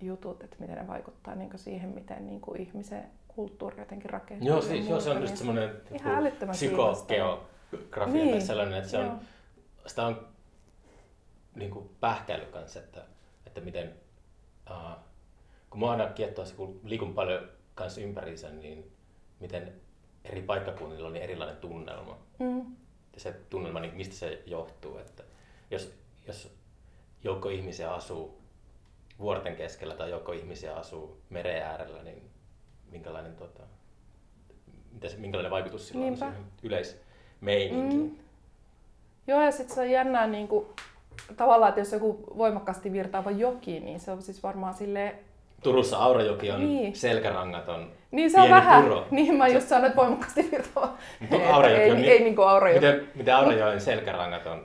[0.00, 4.48] jutut, että miten ne vaikuttaa niin siihen, miten niin kuin ihmisen kulttuuri jotenkin rakentuu.
[4.48, 5.70] Joo, siis, joo se on just semmoinen
[6.50, 8.30] psykogeografia niin.
[8.30, 9.20] tai sellainen, että se on,
[9.86, 10.28] sitä on
[11.54, 13.04] niin kuin pähkäily kanssa, että,
[13.46, 13.94] että miten,
[14.70, 14.98] uh,
[15.70, 18.92] kun mä aina kiehtoo se, kun liikun paljon kanssa ympäriinsä, niin
[19.42, 19.72] miten
[20.24, 22.18] eri paikkakunnilla on niin erilainen tunnelma.
[22.38, 22.76] Mm.
[23.14, 25.22] Ja se tunnelma, niin mistä se johtuu, että
[25.70, 25.94] jos,
[26.26, 26.54] jos
[27.24, 28.42] joukko ihmisiä asuu
[29.18, 32.30] vuorten keskellä tai joukko ihmisiä asuu meren äärellä, niin
[32.90, 33.62] minkälainen, tota,
[34.92, 36.26] mitä se, minkälainen vaikutus sillä Niinpä.
[36.26, 38.02] on yleismeininkiin.
[38.02, 38.16] Mm.
[39.26, 40.66] Joo, ja sitten se on jännää niin kuin,
[41.36, 45.14] tavallaan, että jos joku voimakkaasti virtaava joki, niin se on siis varmaan sille
[45.62, 46.96] Turussa Aurajoki on Niin.
[46.96, 49.06] selkärangaton Niin se on pieni vähän, puro.
[49.10, 50.94] niin mä just sanoin, että voimakkaasti virtaava.
[51.30, 52.86] Ei, Aurajoki ei, on ei, niin- ei niinku Aurajoki.
[52.86, 54.58] Miten, miten Aurajoen selkärangaton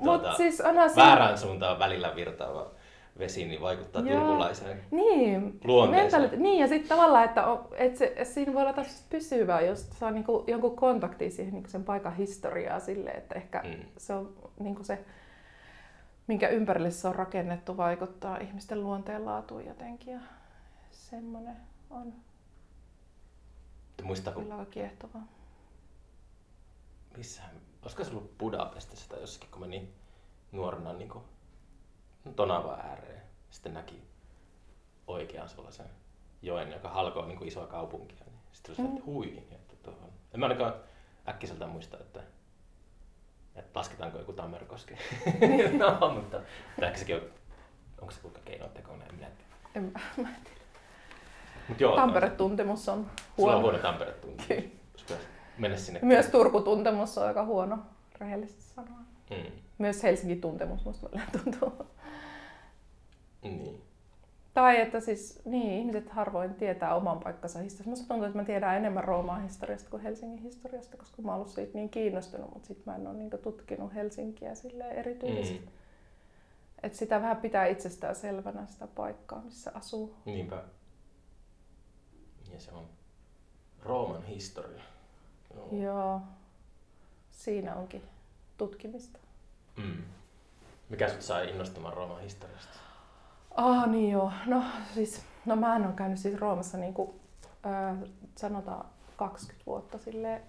[0.00, 2.70] Mut tuota, siis onhan siinä- väärään suuntaan välillä virtaava
[3.18, 4.18] vesi niin vaikuttaa Joo.
[4.20, 4.80] turkulaiseen.
[4.90, 6.22] Niin, luonteeseen.
[6.22, 9.90] mentalite- niin ja sitten tavallaan, että, on, että se, siinä voi olla taas pysyvää, jos
[9.90, 13.84] saa niinku jonkun kontakti siihen niinku sen paikan historiaa silleen, että ehkä mm.
[13.96, 14.98] se on niinku se,
[16.26, 20.20] minkä ympärille se on rakennettu, vaikuttaa ihmisten luonteenlaatuun jotenkin ja
[21.16, 21.56] semmoinen
[21.90, 22.12] on
[24.02, 25.22] Muistaa, kun kyllä aika kiehtovaa.
[27.16, 27.42] missä,
[27.82, 29.94] olisiko se ollut Budapestissa tai jossakin, kun meni
[30.52, 31.24] nuorena niin kuin,
[32.36, 33.22] Tonavan ääreen.
[33.50, 34.02] Sitten näki
[35.06, 35.86] oikean sellaisen
[36.42, 38.24] joen, joka halkoo niin kuin isoa kaupunkia.
[38.26, 39.04] Niin sitten oli se, että Mm.
[39.06, 40.10] hui, että tuohon.
[40.34, 40.74] En mä ainakaan
[41.28, 42.22] äkkiseltä muista, että,
[43.54, 44.94] että lasketaanko joku Tammerkoski.
[45.78, 47.22] no, mutta mutta ehkä sekin on,
[48.00, 49.50] onko se kuinka keinotekoinen, en minä tiedä.
[49.74, 50.61] En, mä- mä en tiedä.
[51.68, 53.60] Mut joo, Tampere-tuntemus on Sulla on huono.
[53.60, 54.44] huono Tampere tunti.
[54.46, 54.72] Kyllä.
[54.96, 55.26] Pitäisi
[55.58, 56.00] mennä sinne.
[56.02, 57.78] Myös Turku-tuntemus on aika huono,
[58.18, 59.06] rehellisesti sanoen.
[59.30, 59.52] Mm.
[59.78, 61.86] Myös Helsinki-tuntemus musta välillä tuntuu.
[63.42, 63.82] Niin.
[64.54, 67.90] Tai että siis, niin, ihmiset harvoin tietää oman paikkansa historiasta.
[67.90, 71.48] Musta tuntuu, että mä tiedän enemmän Rooman historiasta kuin Helsingin historiasta, koska mä oon ollut
[71.48, 75.58] siitä niin kiinnostunut, mutta sit mä en ole niin tutkinut Helsinkiä sille erityisesti.
[75.58, 75.68] Mm.
[76.82, 80.14] Että sitä vähän pitää itsestään selvänä sitä paikkaa, missä asuu.
[80.24, 80.62] Niinpä.
[82.52, 82.84] Ja se on
[83.82, 84.82] Rooman historia.
[85.54, 85.68] Joo.
[85.72, 86.20] Joo,
[87.30, 88.02] siinä onkin
[88.58, 89.18] tutkimista.
[89.76, 90.02] Mm.
[90.88, 92.78] Mikä sut sai innostumaan Rooman historiasta?
[93.54, 94.62] Ah niin joo, no
[94.94, 97.20] siis, no mä en ole käynyt siis Roomassa niin kuin,
[97.66, 97.96] äh,
[98.36, 98.86] sanotaan
[99.16, 100.42] 20 vuotta sille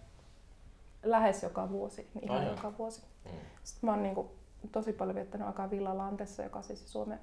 [1.03, 3.01] lähes joka vuosi, niin ihan joka vuosi.
[3.25, 3.31] Mm.
[3.63, 4.27] Sitten mä oon niin kuin,
[4.71, 7.19] tosi paljon viettänyt aikaa Villa Lantessa, joka on siis Suomen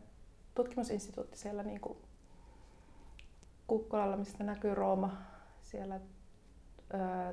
[0.54, 1.98] tutkimusinstituutti siellä niin kuin
[3.70, 5.12] Kukkolalla, mistä näkyy Rooma
[5.60, 6.00] siellä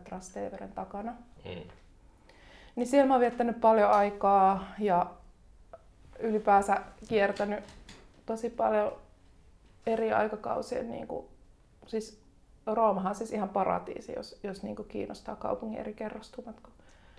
[0.03, 1.11] Trasteveren takana.
[1.45, 1.69] Mm.
[2.75, 5.13] Niin siellä mä oon viettänyt paljon aikaa ja
[6.19, 7.63] ylipäänsä kiertänyt
[8.25, 8.91] tosi paljon
[9.85, 11.27] eri aikakausien, niin kuin,
[11.87, 12.21] siis
[12.65, 16.55] Roomahan on siis ihan paratiisi, jos, jos niin kuin kiinnostaa kaupungin eri kerrostumat.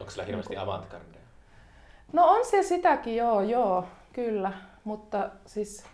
[0.01, 1.25] Onko sillä hirveästi Niinku- avantgardeja?
[2.13, 4.53] No on se sitäkin, joo, joo, kyllä,
[4.85, 5.85] mutta siis...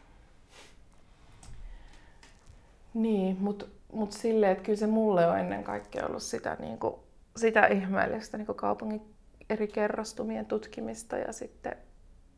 [2.94, 6.94] Niin, mutta mut silleen, että kyllä se mulle on ennen kaikkea ollut sitä, niin kuin,
[7.36, 9.14] sitä ihmeellistä niin kuin kaupungin
[9.50, 11.76] eri kerrostumien tutkimista ja sitten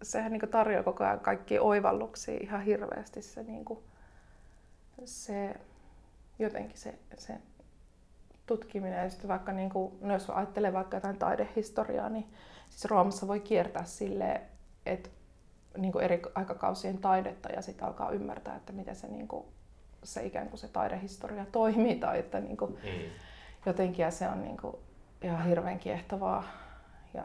[0.02, 3.78] sehän niin tarjoaa koko ajan kaikkia oivalluksia ihan hirveästi se, niin kuin,
[5.04, 5.54] se
[6.38, 7.34] jotenkin se, se
[8.46, 9.04] tutkiminen.
[9.04, 12.26] Ja sitten vaikka niin kuin, no jos ajattelee vaikka jotain taidehistoriaa, niin
[12.70, 14.40] siis Roomassa voi kiertää silleen,
[14.86, 15.10] että
[15.76, 19.46] niin eri aikakausien taidetta ja sitten alkaa ymmärtää, että miten se, niin kuin,
[20.02, 23.10] se ikään kuin se taidehistoria toimii tai että niin kuin, Mm.
[23.66, 24.76] jotenkin ja se on niin kuin
[25.22, 26.44] ihan hirveän kiehtovaa.
[27.14, 27.24] Ja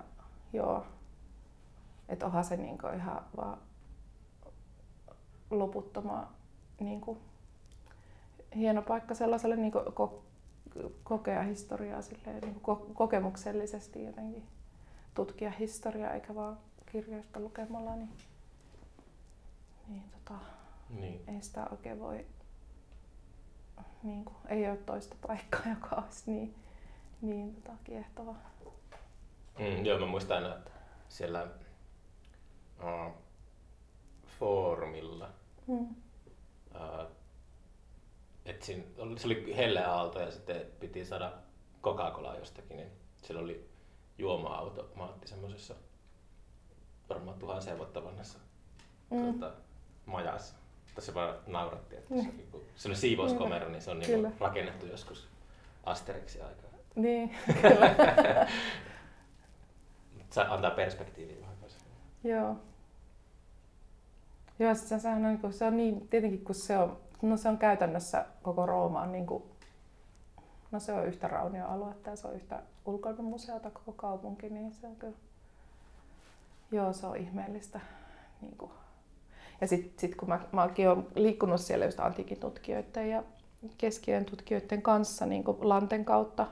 [0.53, 0.85] joo,
[2.09, 3.57] että onhan se niin kuin ihan vaan
[5.49, 6.27] loputtoman
[6.79, 7.19] niin kuin
[8.55, 10.21] hieno paikka sellaiselle niin kuin ko-
[11.03, 14.43] kokea historiaa silleen, niin kuin ko- kokemuksellisesti jotenkin
[15.13, 16.57] tutkia historiaa eikä vaan
[16.91, 18.09] kirjoista lukemalla, niin,
[19.87, 20.39] niin tota,
[20.89, 21.21] Niin.
[21.27, 22.25] ei sitä oikein voi,
[24.03, 26.55] niin kuin, ei ole toista paikkaa, joka olisi niin,
[27.21, 28.35] niin tota, kiehtova.
[29.59, 30.71] Mm, joo, mä muistan että
[31.09, 31.47] siellä
[32.79, 33.13] uh,
[34.39, 35.29] foorumilla,
[35.67, 35.79] Mm.
[36.75, 37.07] uh,
[38.59, 41.31] siinä oli, se oli helleaalto ja sitten piti saada
[41.83, 43.69] Coca-Colaa jostakin, niin siellä oli
[44.17, 45.75] juoma-automaatti semmoisessa
[47.09, 48.39] varmaan tuhansien vuotta vanhassa
[49.09, 49.39] Mm.
[49.39, 49.55] tuota,
[50.05, 50.55] majassa.
[50.99, 54.85] Se vaan nauratti, että se, oli, kun se oli siivouskomero, niin se on niin rakennettu
[54.85, 55.27] joskus
[55.83, 56.71] Asterixin aikaa.
[56.95, 58.47] Niin, kyllä.
[60.29, 61.51] Se antaa perspektiiviä vähän.
[62.23, 62.55] Joo.
[64.59, 67.57] Joo, se, sehän on, niin se on niin, tietenkin kun se on, no se on
[67.57, 69.43] käytännössä koko Rooma on niin kuin,
[70.71, 74.95] no se on yhtä raunioaluetta ja se on yhtä ulkoilmamuseota koko kaupunki, niin se on
[74.95, 75.17] kyllä,
[76.71, 77.79] joo se on ihmeellistä.
[78.41, 78.71] Niin kuin.
[79.61, 83.23] Ja sitten sit kun mä, mäkin olen liikkunut siellä just antiikin tutkijoiden ja
[83.77, 86.47] keskiöön tutkijoiden kanssa niin kuin Lanten kautta,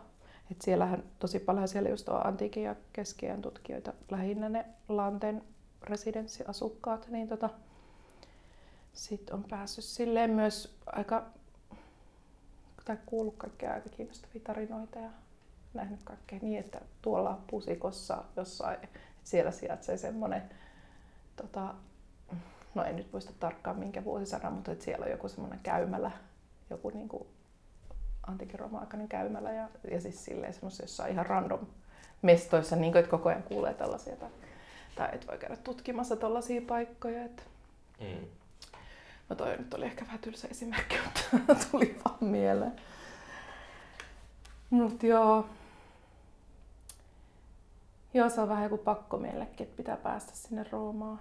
[0.52, 5.43] et siellähän tosi paljon siellä just on antiikin ja keskiajan tutkijoita, lähinnä ne Lanten
[5.82, 7.50] residenssiasukkaat, niin tota,
[8.93, 11.26] sitten on päässyt silleen myös aika,
[12.86, 15.10] tai kuullut kaikkea aika kiinnostavia tarinoita ja
[15.74, 20.43] nähnyt kaikkea niin, että tuolla pusikossa jossain, että siellä sijaitsee semmoinen
[21.36, 21.76] tota,
[22.75, 26.12] no en nyt muista tarkkaan minkä vuosisadan, mutta että siellä on joku semmoinen käymälä,
[26.69, 27.27] joku niin kuin
[28.27, 31.65] antiikin Roma-aikainen käymälä ja, ja siis silleen semmoisessa jossain ihan random
[32.21, 34.29] mestoissa, niin kuin, että koko ajan kuulee tällaisia tai,
[34.95, 37.25] tai et voi käydä tutkimassa tällaisia paikkoja.
[37.25, 37.43] Että...
[37.99, 38.25] Mm.
[39.29, 40.95] No toi nyt oli ehkä vähän tylsä esimerkki,
[41.32, 42.73] mutta tuli vaan mieleen.
[44.69, 45.45] Mut joo.
[48.13, 51.19] Joo, se on vähän joku pakko meillekin, että pitää päästä sinne Roomaan.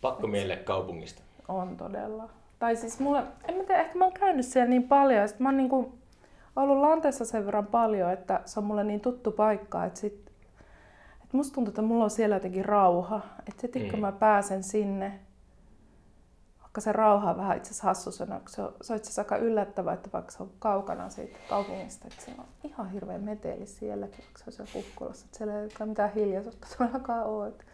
[0.00, 1.22] Pakko meille kaupungista.
[1.48, 2.28] On todella.
[2.58, 5.48] Tai siis mulle, en mä tiedä, ehkä mä oon käynyt siellä niin paljon, että mä
[5.48, 5.98] oon niinku
[6.56, 10.32] ollut Lanteessa sen verran paljon, että se on mulle niin tuttu paikka, että sit,
[11.22, 13.20] että musta tuntuu, että mulla on siellä jotenkin rauha.
[13.48, 13.90] Että sitten mm.
[13.90, 15.20] kun mä pääsen sinne,
[16.60, 19.36] vaikka se rauha on vähän itse asiassa hassusena, se on, se on itse asiassa aika
[19.36, 24.24] yllättävää, että vaikka se on kaukana siitä kaupungista, että siellä on ihan hirveä meteli sielläkin,
[24.24, 27.64] vaikka se on siellä Kukkulassa, että siellä ei ole mitään hiljaisuutta todellakaan ole, että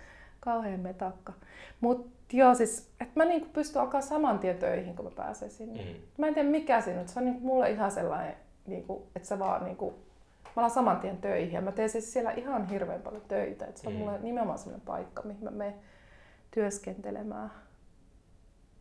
[0.46, 1.32] kauhean metakka.
[1.80, 5.85] Mutta joo, siis, että mä niinku pystyn alkaa saman tien töihin, kun mä pääsen sinne.
[5.85, 6.00] Mm.
[6.18, 8.35] Mä en tiedä mikä siinä on, se on niinku mulle ihan sellainen,
[8.66, 9.94] niinku, että se vaan niinku,
[10.44, 13.66] mä alan saman tien töihin ja mä teen siis siellä ihan hirveän paljon töitä.
[13.66, 13.98] Että se on mm.
[13.98, 15.74] mulle nimenomaan sellainen paikka, mihin mä menen
[16.50, 17.50] työskentelemään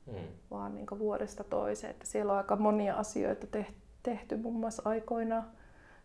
[0.05, 0.13] mm.
[0.51, 1.91] vaan niin vuodesta toiseen.
[1.91, 3.47] Että siellä on aika monia asioita
[4.03, 5.43] tehty, muun muassa aikoina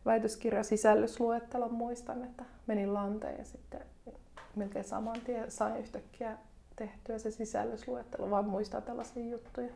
[0.04, 3.80] väitöskirja sisällysluettelon muistan, että menin lanteen ja sitten
[4.56, 6.38] melkein saman tien sain yhtäkkiä
[6.76, 9.72] tehtyä se sisällysluettelo, vaan muistaa tällaisia juttuja.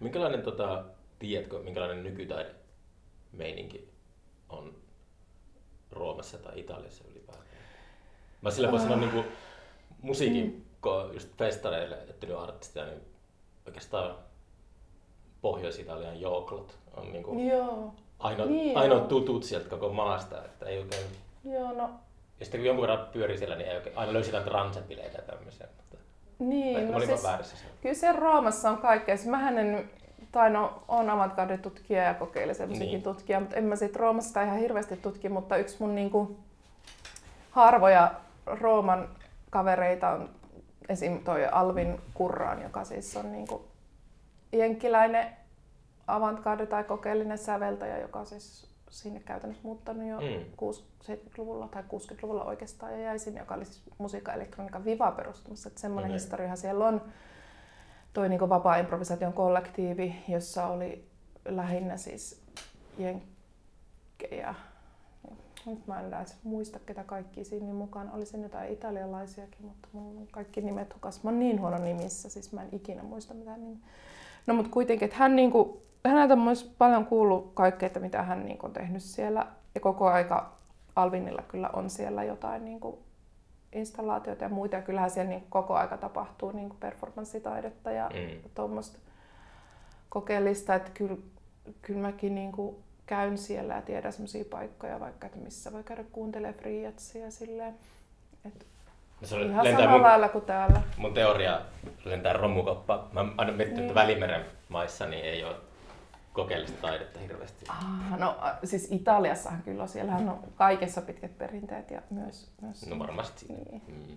[0.00, 0.84] Minkälainen, tota,
[1.18, 2.54] tiedätkö, minkälainen nykytaide
[3.32, 3.88] meininki
[4.48, 4.74] on
[5.92, 7.48] Roomassa tai Italiassa ylipäätään?
[8.42, 9.24] Mä sillä voin uh, sanoa niin
[10.02, 11.12] musiikin, mm.
[11.12, 13.00] just festareille, että artistia, niin
[13.66, 14.16] oikeastaan
[15.40, 17.94] Pohjois-Italian jouklot on niin kuin Joo.
[18.18, 21.06] ainoa, niin ainoa tutut sieltä koko maasta, että ei oikein...
[21.44, 21.90] Joo, no.
[22.40, 25.22] Ja sitten kun jonkun verran pyörii siellä, niin ei oikein, aina löysi jotain transepileitä ja
[25.22, 25.66] tämmöisiä.
[25.76, 25.96] Mutta
[26.38, 29.16] niin, no siis, kyllä se Roomassa on kaikkea.
[29.16, 29.90] Siis mähän en,
[30.32, 33.02] tai no, on avantgarde-tutkija ja kokeilisen niin.
[33.02, 36.36] tutkija, mutta en mä siitä Roomasta ihan hirveästi tutki, mutta yksi mun niinku
[37.50, 38.10] harvoja
[38.46, 39.08] Rooman
[39.50, 40.30] kavereita on
[40.88, 41.24] esim.
[41.24, 43.64] toi Alvin Kurraan, joka siis on niinku
[44.52, 45.26] jenkkiläinen
[46.06, 50.70] avantgarde tai kokeellinen säveltäjä, joka siis sinne käytännössä muuttanut jo mm.
[51.04, 55.68] 70-luvulla tai 60-luvulla oikeastaan ja jäi sinne, joka oli siis musiikka elektroniikan viva perustumassa.
[55.68, 56.14] Että semmoinen mm.
[56.14, 57.02] historiahan siellä on.
[58.12, 61.04] Toi niin vapaa improvisaation kollektiivi, jossa oli
[61.44, 62.42] lähinnä siis
[62.98, 64.54] jenkkejä,
[65.66, 68.10] nyt mä en edes muista ketä kaikki siinä mukaan.
[68.12, 71.24] Oli sen jotain italialaisiakin, mutta mun kaikki nimet hukas.
[71.24, 73.78] Mä oon niin huono nimissä, siis mä en ikinä muista mitään nimiä.
[74.46, 78.46] No mutta kuitenkin, että hän niinku, häneltä on myös paljon kuullut kaikkea, että mitä hän
[78.46, 79.46] niinku on tehnyt siellä.
[79.74, 80.52] Ja koko aika
[80.96, 83.02] Alvinilla kyllä on siellä jotain niinku
[83.72, 84.76] installaatioita ja muita.
[84.76, 88.50] Ja kyllähän siellä niinku koko aika tapahtuu niinku performanssitaidetta ja mm.
[88.54, 88.98] tuommoista
[90.08, 90.74] kokeellista.
[90.74, 91.16] Että kyllä,
[91.82, 96.60] kyllä mäkin niinku käyn siellä ja tiedän sellaisia paikkoja vaikka, että missä voi käydä kuuntelemaan
[96.60, 97.74] friatsia silleen.
[98.44, 98.66] Et
[99.20, 100.82] no se ihan samalla mun, lailla kuin täällä.
[100.96, 101.60] Mun teoria
[102.04, 103.08] lentää romukoppa.
[103.12, 103.90] Mä aina miettinyt, niin.
[103.90, 105.56] että Välimeren maissa niin ei ole
[106.38, 107.64] kokeellista taidetta hirveästi.
[107.68, 112.50] Ah, no siis Italiassahan kyllä on, siellähän on kaikessa pitkät perinteet ja myös...
[112.62, 113.46] myös no varmasti.
[113.48, 113.82] Niin.
[113.88, 114.16] Mm.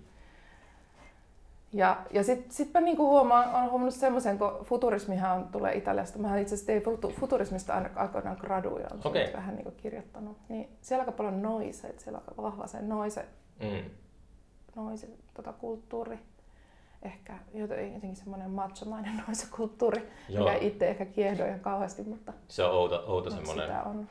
[1.73, 6.19] Ja, ja sitten sit mä niinku huomaan, olen huomannut semmoisen, kun futurismihan on, tulee Italiasta.
[6.19, 6.83] Mä itse asiassa tein
[7.19, 9.33] futurismista aina aikoinaan graduja, on okay.
[9.33, 10.37] vähän niinku kirjoittanut.
[10.49, 13.25] Niin siellä on aika paljon noise, että siellä on aika vahva se noise,
[13.59, 13.89] mm.
[14.75, 16.19] noise tota, kulttuuri.
[17.01, 20.43] Ehkä jotenkin semmoinen machomainen noise-kulttuuri, Joo.
[20.45, 22.33] mikä itse ehkä kiehdoo ihan kauheasti, mutta...
[22.47, 24.09] Se on outo, outo semmoinen on.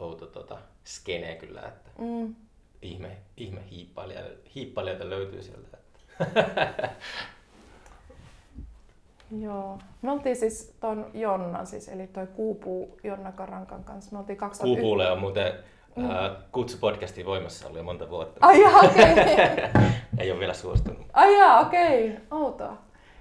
[0.00, 2.34] outo tota, skene kyllä, että mm.
[2.82, 3.60] ihme, ihme
[4.54, 5.78] hiippailijoita löytyy sieltä.
[9.40, 9.78] Joo.
[10.02, 14.12] Me oltiin siis ton Jonnan, siis, eli toi Kuupuu Jonna Karankan kanssa.
[14.12, 14.74] Me oltiin 2000...
[14.74, 15.52] Kuupuulle on muuten
[15.96, 16.10] mm.
[16.10, 18.46] äh, kutsu podcastin voimassa ollut jo monta vuotta.
[18.46, 19.12] Ai jaa, okei.
[19.12, 19.82] Okay.
[20.18, 21.06] ei ole vielä suostunut.
[21.12, 22.10] Ai jaa, okei.
[22.10, 22.22] Okay.
[22.30, 22.78] Outoa.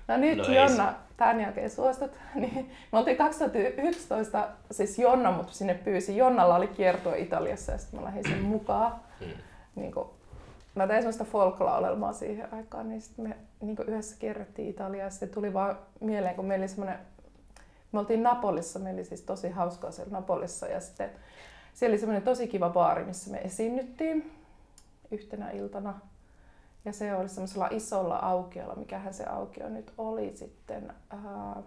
[0.07, 2.11] No nyt no Jonna, tämän jälkeen suostut.
[2.35, 6.17] Niin, me oltiin 2011, siis Jonna mut sinne pyysi.
[6.17, 8.91] Jonnalla oli kiertue Italiassa ja sitten mä lähdin sen mukaan.
[9.19, 9.33] Hmm.
[9.75, 10.07] Niin kuin
[10.75, 15.29] mä tein sellaista folklaulelmaa siihen aikaan, niin sitten me niin yhdessä kierrettiin Italiaa ja sitten
[15.29, 16.99] tuli vaan mieleen, kun meillä oli semmoinen,
[17.91, 21.09] me oltiin Napolissa, meillä oli siis tosi hauskaa siellä Napolissa ja sitten
[21.73, 24.31] siellä oli semmoinen tosi kiva baari, missä me esiinnyttiin
[25.11, 25.99] yhtenä iltana.
[26.85, 30.93] Ja se oli semmoisella isolla aukiolla, mikähän se aukio nyt oli sitten.
[31.09, 31.63] Ää,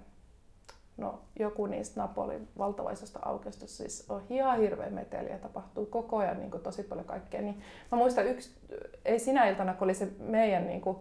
[0.96, 6.38] no, joku niistä Napolin valtavaisesta aukiosta siis on ihan hirveä meteli ja tapahtuu koko ajan
[6.38, 7.42] niin kuin, tosi paljon kaikkea.
[7.42, 8.50] Niin mä muistan yksi,
[9.04, 10.96] ei sinä iltana, kun oli se meidän niin kuin,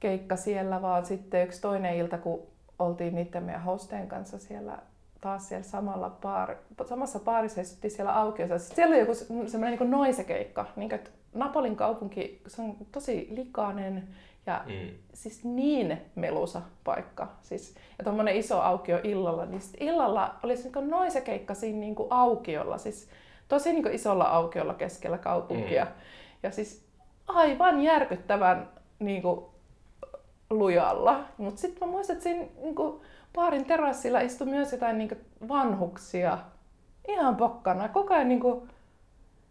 [0.00, 2.42] keikka siellä, vaan sitten yksi toinen ilta, kun
[2.78, 4.78] oltiin niiden meidän hosteen kanssa siellä
[5.20, 6.56] taas siellä samalla baari,
[6.88, 8.74] samassa baarissa istuttiin siellä aukiossa.
[8.74, 14.08] Siellä oli joku semmoinen niin noisekeikka, niin että Napolin kaupunki se on tosi likainen
[14.46, 14.94] ja mm.
[15.14, 17.28] siis niin melusa paikka.
[17.42, 22.08] Siis, ja tuommoinen iso aukio illalla, niin illalla oli se niin noisekeikka siinä niin kuin
[22.10, 23.08] aukiolla, siis
[23.48, 25.84] tosi niin kuin isolla aukiolla keskellä kaupunkia.
[25.84, 25.90] Mm.
[26.42, 26.84] Ja siis
[27.26, 29.44] aivan järkyttävän niin kuin,
[30.50, 31.24] lujalla.
[31.38, 33.00] Mutta sitten mä muistan, että siinä niin kuin,
[33.38, 36.38] baarin terassilla istui myös jotain niin vanhuksia
[37.08, 37.88] ihan pokkana.
[37.88, 38.68] Koko ajan niin kuin,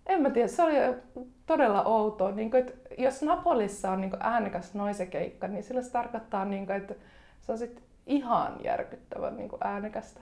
[0.06, 0.76] en mä tiedä, se oli
[1.46, 2.32] todella outoa.
[2.32, 6.66] Niin kuin, että jos Napolissa on niin kuin äänekäs noisekeikka, niin sillä se tarkoittaa, niin
[6.66, 6.94] kuin, että
[7.42, 10.20] se on sit ihan järkyttävän niin kuin äänekästä.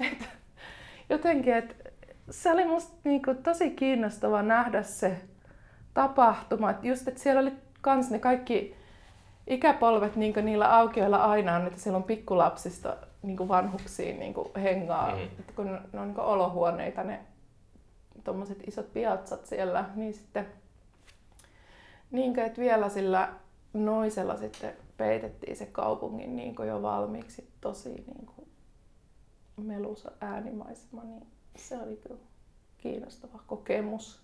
[0.12, 0.28] Et,
[1.10, 1.74] jotenkin, että
[2.30, 5.20] se oli musta niin kuin, tosi kiinnostava nähdä se
[5.94, 6.70] tapahtuma.
[6.70, 8.77] Että just, että siellä oli kans ne kaikki
[9.48, 15.28] ikäpolvet niin niillä aukioilla aina on, että siellä on pikkulapsista niin vanhuksiin niin hengaa, mm.
[15.56, 17.20] kun ne on niin olohuoneita ne
[18.24, 20.46] tuommoiset isot piatsat siellä, niin sitten
[22.10, 23.32] niin kuin, että vielä sillä
[23.72, 28.48] noisella sitten peitettiin se kaupungin niin jo valmiiksi tosi niin kuin
[29.56, 31.26] melusa äänimaisema, niin
[31.56, 32.20] se oli kyllä
[32.78, 34.22] kiinnostava kokemus.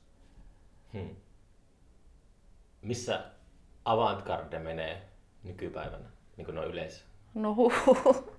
[0.92, 1.16] Hmm.
[2.82, 3.24] Missä
[3.84, 5.13] avantgarde menee
[5.44, 7.04] nykypäivänä, niin kuin noin yleisö?
[7.34, 8.32] No huhuhu.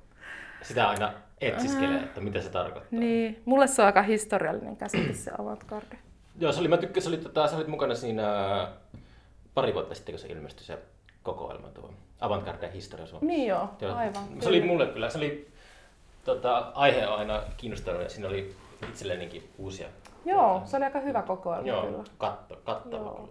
[0.62, 3.00] Sitä aina etsiskelee, että mitä se tarkoittaa.
[3.00, 5.98] Niin, mulle se on aika historiallinen käsite se avantgarde.
[6.40, 8.28] Joo, se oli, mä tykkäsin, oli, tota, sä olit mukana siinä
[9.54, 10.80] pari vuotta sitten, kun se ilmestyi se
[11.24, 13.26] kokoelma tuo Avantgarde historia Suomessa.
[13.26, 13.96] Niin joo, joo.
[13.96, 14.24] aivan.
[14.42, 15.52] Se oli mulle kyllä, se oli
[16.26, 18.56] tota, aihe on aina kiinnostanut ja siinä oli
[18.90, 19.88] itsellenikin uusia.
[20.26, 22.04] Joo, tuota, se oli aika hyvä kokoelma joo, kyllä.
[22.18, 23.30] Katto, kattava joo.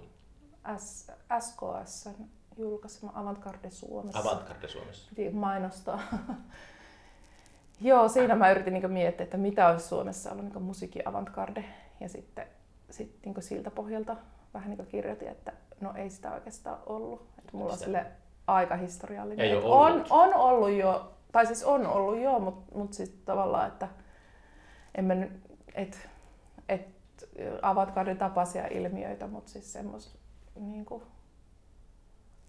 [0.76, 2.08] S, SKS
[2.56, 4.18] julkaisema Avantgarde Suomessa.
[4.20, 5.10] Avantgarde Suomessa.
[5.16, 6.00] Piti mainostaa.
[7.80, 11.64] Joo, siinä mä yritin niin miettiä, että mitä olisi Suomessa ollut niin musiikki avantgarde.
[12.00, 12.46] Ja sitten
[12.90, 14.16] sit, niin siltä pohjalta
[14.54, 17.26] vähän niin kirjoitin, että no ei sitä oikeastaan ollut.
[17.38, 18.06] Että mulla on sille
[18.46, 19.46] aika historiallinen.
[19.46, 23.88] Ei on, on ollut jo, tai siis on ollut jo, mutta mut siis tavallaan, että
[24.94, 25.30] emme
[25.74, 26.08] et,
[26.68, 26.88] et
[27.62, 30.18] avantgardin tapaisia ilmiöitä, mutta siis semmoista
[30.56, 31.02] niin kuin,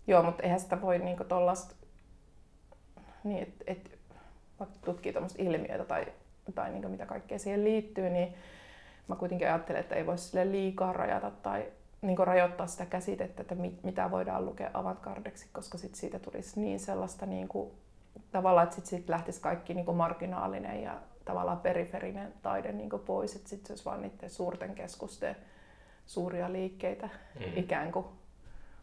[0.08, 1.76] joo, mutta eihän sitä voi niin tollasta,
[3.24, 4.00] niin että et,
[4.60, 6.06] vaikka tutkii tuommoista ilmiötä tai,
[6.56, 8.34] tai niin mitä kaikkea siihen liittyy, niin
[9.08, 11.66] mä kuitenkin ajattelen, että ei voisi liikaa rajata tai
[12.02, 16.80] niin rajoittaa sitä käsitettä, että mit, mitä voidaan lukea avantgardeksi, koska sit siitä tulisi niin
[16.80, 17.72] sellaista niin kuin,
[18.32, 23.02] tavallaan, että sitten sit lähtisi kaikki niin kuin marginaalinen ja tavallaan periferinen taide niin kuin
[23.02, 25.36] pois, että sitten se olisi vain niiden suurten keskusten
[26.06, 27.46] suuria liikkeitä mm.
[27.56, 28.06] ikään kuin,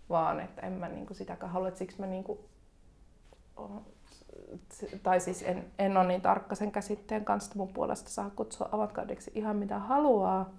[0.09, 2.39] vaan että en mä niin kuin sitäkään halua, että siksi mä niin kuin,
[5.03, 9.31] tai siis en, en ole niin tarkka sen käsitteen kanssa, mun puolesta saa kutsua avantgardeksi
[9.35, 10.51] ihan mitä haluaa,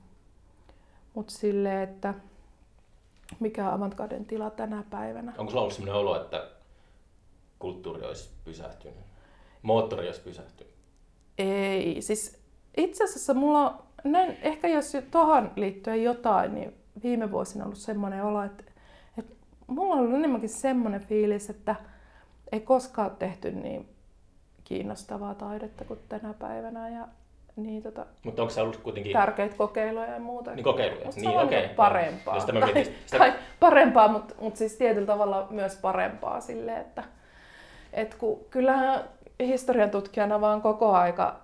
[1.13, 2.13] mutta sille, että
[3.39, 5.33] mikä on avantgarden tila tänä päivänä.
[5.37, 6.47] Onko sulla ollut sellainen olo, että
[7.59, 8.99] kulttuuri olisi pysähtynyt?
[9.61, 10.73] Moottori olisi pysähtynyt?
[11.37, 12.39] Ei, siis
[12.77, 16.73] itse asiassa mulla on, näin, ehkä jos tuohon liittyen jotain, niin
[17.03, 18.72] viime vuosina on ollut semmoinen olo, että, että
[19.68, 21.76] mulla on ollut enemmänkin semmoinen fiilis, että
[22.51, 23.89] ei koskaan tehty niin
[24.64, 26.89] kiinnostavaa taidetta kuin tänä päivänä.
[26.89, 27.07] Ja
[27.55, 29.14] niin, tota, Mutta onko se ollut kuitenkin...
[29.14, 30.55] Tärkeitä kokeiluja ja muuta.
[30.55, 31.45] Niin kokeiluja, Musta niin okei.
[31.45, 31.59] Okay.
[31.59, 32.39] Niinku parempaa.
[32.39, 33.18] Sitä tai, mietin, sitä...
[33.18, 37.03] tai parempaa, mutta, mutta siis tietyllä tavalla myös parempaa sille, että
[37.93, 39.03] et kun, kyllähän
[39.39, 41.39] historian tutkijana vaan koko aika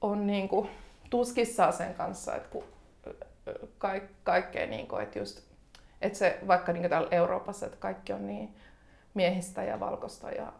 [0.00, 0.68] on niin kuin
[1.10, 2.64] tuskissaan sen kanssa, että kun
[3.78, 5.40] kaik, kaikkea niin kuin, että just,
[6.00, 8.56] että se vaikka niin täällä Euroopassa, että kaikki on niin
[9.14, 10.52] miehistä ja valkoista ja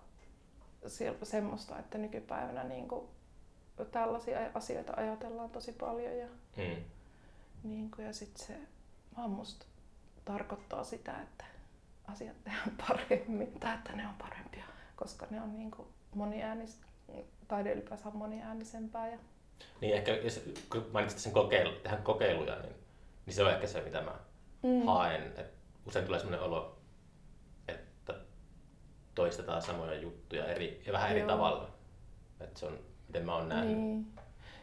[1.23, 3.07] semmoista, että nykypäivänä niin kuin
[3.93, 6.19] tällaisia asioita ajatellaan tosi paljon.
[6.19, 6.27] Ja,
[6.57, 6.85] mm.
[7.63, 8.59] niin kuin, ja sitten se
[9.17, 9.67] vaan musta
[10.25, 11.45] tarkoittaa sitä, että
[12.07, 14.65] asiat tehdään paremmin tai että ne on parempia,
[14.97, 16.81] koska ne on niin kuin moniäänis,
[17.49, 19.09] taide ylipäänsä on moniäänisempää.
[19.09, 19.19] Ja...
[19.81, 22.75] Niin ehkä, jos, kun mainitsit sen kokeilu, tähän kokeiluja, niin,
[23.27, 24.15] niin se on ehkä se, mitä mä
[24.63, 24.83] mm.
[24.87, 25.33] haen.
[25.37, 25.55] Et
[25.87, 26.77] usein tulee sellainen olo,
[27.69, 28.15] että
[29.15, 31.19] toistetaan samoja juttuja eri, ja vähän Joo.
[31.19, 31.69] eri tavalla.
[32.41, 32.79] Että se on
[33.09, 33.77] miten mä oon nähnyt.
[33.77, 34.07] Niin.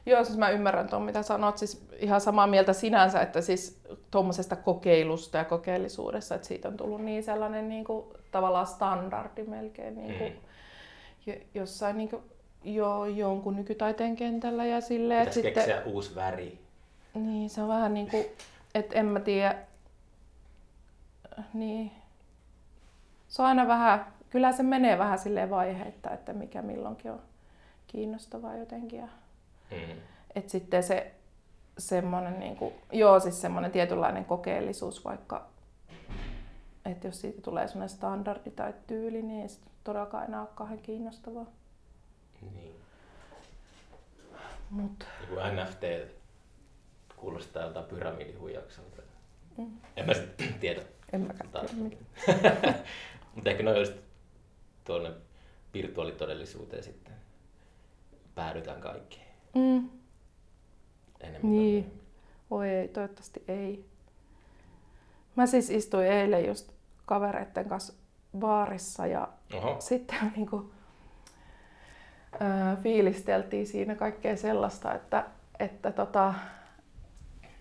[0.05, 1.57] Joo, siis mä ymmärrän tuon, mitä sanot.
[1.57, 3.81] Siis ihan samaa mieltä sinänsä, että siis
[4.11, 9.95] tuommoisesta kokeilusta ja kokeellisuudessa, että siitä on tullut niin sellainen niin kuin, tavallaan standardi melkein
[9.95, 10.31] niin kuin,
[11.25, 11.41] mm.
[11.53, 12.23] jossain niin kuin,
[12.63, 15.19] jo jonkun nykytaiteen kentällä ja silleen.
[15.19, 16.59] Pitäisi että keksiä sitten, uusi väri.
[17.13, 18.25] Niin, se on vähän niin kuin,
[18.75, 19.55] että en mä tiedä,
[21.53, 21.91] niin.
[23.27, 27.21] Se on aina vähän kyllä se menee vähän silleen vaiheita, että mikä milloinkin on
[27.87, 28.99] kiinnostavaa jotenkin.
[28.99, 29.07] Ja,
[29.71, 29.97] Mm.
[30.35, 31.11] et sitten se
[31.77, 35.45] semmoinen, niin kuin, joo, siis semmoinen tietynlainen kokeellisuus, vaikka
[36.85, 40.79] että jos siitä tulee semmoinen standardi tai tyyli, niin ei se todellakaan enää ole kauhean
[40.79, 41.45] kiinnostavaa.
[42.53, 42.75] Niin.
[44.69, 46.11] Mut, Joku NFT
[47.15, 49.01] kuulostaa joltain pyramidihuijaukselta.
[49.57, 50.13] mm, En mä
[50.59, 50.81] tiedä.
[51.13, 52.73] En mäkään tiedä.
[53.35, 53.93] Mutta ehkä noin just
[54.83, 55.11] tuonne
[55.73, 57.13] virtuaalitodellisuuteen sitten
[58.35, 59.23] päädytään kaikkeen
[59.55, 59.89] Mm,
[61.21, 61.51] enemmän.
[61.51, 61.83] Niin.
[61.83, 62.01] myöhemmin.
[62.51, 63.85] voi ei, toivottavasti ei.
[65.35, 66.71] Mä siis istuin eilen just
[67.05, 67.93] kavereitten kanssa
[68.39, 69.75] baarissa ja Oho.
[69.79, 70.71] sitten niin kuin,
[72.83, 75.25] fiilisteltiin siinä kaikkea sellaista, että,
[75.59, 76.33] että tota,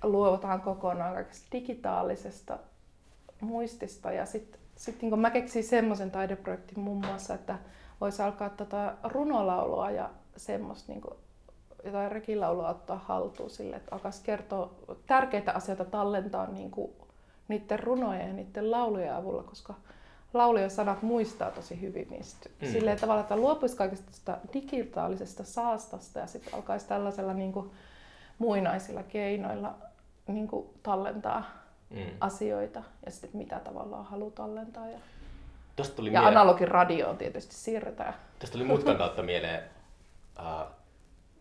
[0.03, 2.59] luovutaan kokonaan kaikesta digitaalisesta
[3.43, 4.12] muistista.
[4.12, 7.59] Ja sitten sit, niin mä keksin semmoisen taideprojektin muun muassa, että
[8.01, 11.14] voisi alkaa tota runolaulua ja semmoista niin kuin,
[11.84, 14.74] jotain rekilaulua ottaa haltuun sille, että alkaisi kertoa
[15.07, 16.93] tärkeitä asioita tallentaa niin kuin,
[17.49, 19.74] niiden runojen ja niiden laulujen avulla, koska
[20.34, 22.49] laulujen sanat muistaa tosi hyvin niistä.
[22.61, 22.68] Mm.
[22.68, 27.70] Silleen tavalla, että luopuisi kaikesta digitaalisesta saastasta ja sitten alkaisi tällaisella niin kuin,
[28.38, 29.74] muinaisilla keinoilla
[30.26, 31.61] niin kuin, tallentaa
[31.93, 32.16] Mm.
[32.20, 34.88] asioita ja sitten mitä tavallaan haluaa tallentaa.
[34.88, 34.99] Ja,
[35.76, 38.14] Tuosta tuli, ja mieleen, analogin radioon tietysti siirretään.
[38.38, 39.62] tosta tuli mutkan kautta mieleen.
[40.38, 40.66] Uh,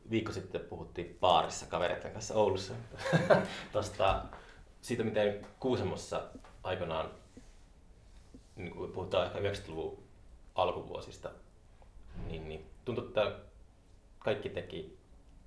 [0.10, 2.74] viikko sitten puhuttiin baarissa kavereiden kanssa Oulussa.
[3.74, 4.22] Tosta,
[4.82, 6.22] siitä, miten Kuusamossa
[6.64, 7.10] aikanaan,
[8.56, 10.04] niin kun puhutaan ehkä 90-luvun
[10.56, 11.30] alkuvuosista,
[12.28, 13.32] niin, niin tuntui, että
[14.20, 14.98] kaikki teki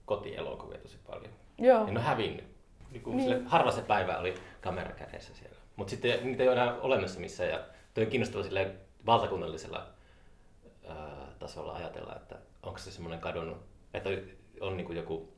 [0.06, 1.32] kotielokuvia tosi paljon.
[1.58, 1.86] Joo.
[1.86, 2.53] Ja ne on hävinnyt.
[2.94, 3.28] Niin kuin Niin.
[3.30, 5.56] sille, harva se päivä oli kamera kädessä siellä.
[5.76, 7.50] Mutta sitten niitä ei ole enää olemassa missään.
[7.50, 7.60] Ja
[7.94, 8.74] toi on kiinnostava sille
[9.06, 9.86] valtakunnallisella
[10.88, 13.58] ää, tasolla ajatella, että onko se semmoinen kadonnut,
[13.94, 14.10] että
[14.60, 15.32] on niin kuin joku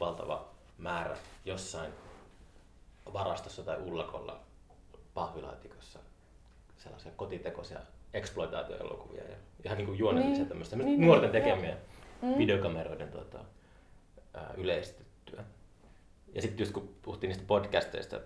[0.00, 0.48] valtava
[0.78, 1.92] määrä jossain
[3.12, 4.40] varastossa tai ullakolla
[5.14, 5.98] pahvilaatikossa
[6.76, 7.78] sellaisia kotitekoisia
[8.14, 10.48] exploitaatioelokuvia ja ihan niin kuin juonellisia Niin.
[10.48, 11.76] tämmöistä Niin, nuorten niin, tekemiä
[12.22, 12.38] Mm.
[12.38, 13.12] videokameroiden
[14.34, 15.44] ää, yleistettyä.
[16.32, 18.20] Ja sitten just kun puhuttiin niistä podcasteista,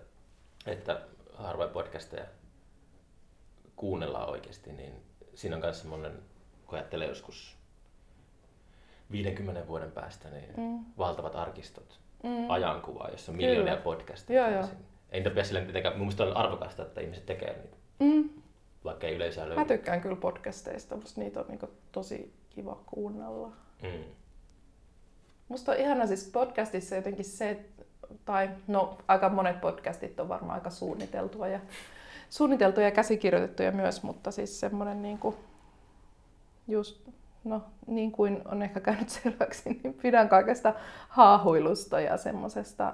[0.65, 1.01] että
[1.33, 2.25] harvoin podcasteja
[3.75, 4.93] kuunnellaan oikeasti, niin
[5.35, 6.19] siinä on myös semmoinen,
[6.65, 7.57] kun ajattelee joskus
[9.11, 10.85] 50 vuoden päästä, niin Mm.
[10.97, 12.49] valtavat arkistot, Mm.
[12.49, 13.49] ajankuvaa, jossa on Kyllä.
[13.49, 14.49] miljoonia podcasteja.
[14.49, 14.63] Joo.
[15.11, 18.29] Ei niitä pidä silleen tietenkään, mun mielestä on arvokasta, että ihmiset tekee niitä, Mm.
[18.83, 19.65] vaikka ei yleisöä Mä löydy.
[19.67, 23.47] tykkään kyllä podcasteista, musta niitä on niinku tosi kiva kuunnella.
[23.83, 24.03] Mm.
[25.47, 27.76] Musta on ihana siis podcastissa jotenkin se, että-
[28.25, 31.59] tai no aika monet podcastit on varmaan aika suunniteltua ja
[32.29, 35.35] suunniteltuja ja käsikirjoitettuja myös, mutta siis semmoinen niinku
[36.67, 37.07] just,
[37.43, 40.73] no niin kuin on ehkä käynyt selväksi, niin pidän kaikesta
[41.09, 42.93] haahuilusta ja semmoisesta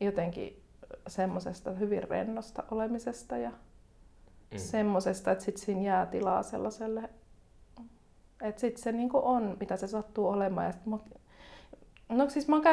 [0.00, 0.62] jotenkin
[1.08, 3.50] semmoisesta hyvin rennosta olemisesta ja
[4.50, 4.58] Mm.
[4.58, 7.10] semmoisesta, että sit siinä jää tilaa sellaiselle,
[8.42, 10.66] että sit se niinku on, mitä se sattuu olemaan.
[10.66, 10.98] Ja sit mä,
[12.10, 12.64] no siis mä oon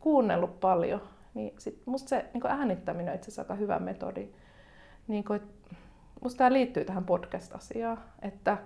[0.00, 1.02] kuunnellut paljon,
[1.34, 4.28] niin sit musta se niinku äänittäminen on itse asiassa aika hyvä metodi.
[5.08, 5.42] Niinku, et,
[6.22, 8.58] musta tämä liittyy tähän podcast-asiaan, että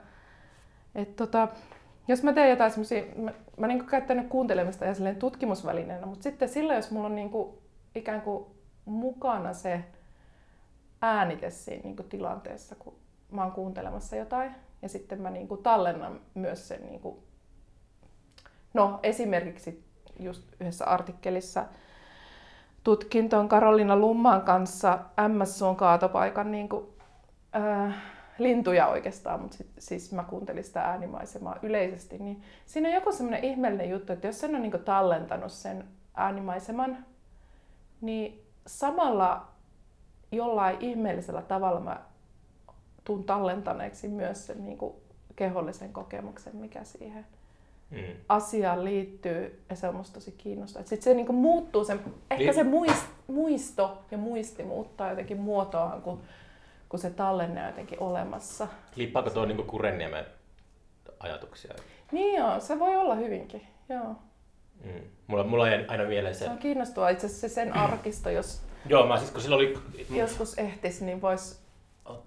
[0.94, 1.48] et tota,
[2.08, 6.48] jos mä teen jotain semmosia, mä, mä niinku käyttänyt kuuntelemista ja silleen tutkimusvälineenä, mutta sitten
[6.48, 7.62] silloin, jos mulla on niinku
[7.94, 8.46] ikään kuin
[8.84, 9.84] mukana se
[11.02, 12.94] äänite siinä niin kuin tilanteessa, kun
[13.30, 14.54] mä oon kuuntelemassa jotain.
[14.82, 17.16] Ja sitten mä niin kuin tallennan myös sen, niin kuin,
[18.74, 19.85] no esimerkiksi
[20.20, 21.64] just yhdessä artikkelissa
[22.84, 24.98] tutkin tuon Karolina Lumman kanssa
[25.28, 26.86] MSUn kaatopaikan niin kuin,
[27.56, 27.94] äh,
[28.38, 33.44] lintuja oikeastaan, mutta sit, siis mä kuuntelin sitä äänimaisemaa yleisesti, niin siinä on joku semmoinen
[33.44, 37.04] ihmeellinen juttu, että jos sen on niin tallentanut sen äänimaiseman,
[38.00, 39.46] niin samalla
[40.32, 42.00] jollain ihmeellisellä tavalla mä
[43.04, 44.94] tuun tallentaneeksi myös sen niin kuin
[45.36, 47.26] kehollisen kokemuksen, mikä siihen
[47.90, 47.98] Mm.
[48.28, 49.64] asiaan liittyy.
[49.70, 50.86] Ja se on musta tosi kiinnostavaa.
[50.86, 52.54] Sitten se niin kuin muuttuu, sen, ehkä Niin.
[52.54, 56.20] se muist, muisto ja muisti muuttaa jotenkin muotoaan, kun,
[56.88, 58.68] kun se tallenne on jotenkin olemassa.
[58.96, 60.26] Liippaako tuo niin Kurenniemen
[61.20, 61.74] ajatuksia?
[62.12, 63.62] Niin joo, se voi olla hyvinkin.
[63.88, 64.14] Joo.
[64.84, 65.00] Mm.
[65.26, 66.44] Mulla, mulla jäi aina mieleen se.
[66.44, 69.78] Se on kiinnostavaa itse asiassa se sen arkisto, jos Joo, mä siis kun silloin oli,
[70.18, 71.56] joskus ehtisi, niin voisi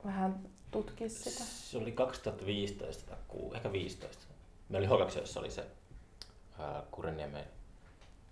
[0.06, 0.40] vähän
[0.72, 1.44] tutkia sitä.
[1.44, 3.18] se oli 2015 tai
[3.56, 4.29] ehkä 15.
[4.70, 5.66] Meillä oli Hokaksessa oli se
[6.60, 7.46] ää, Kurenniemen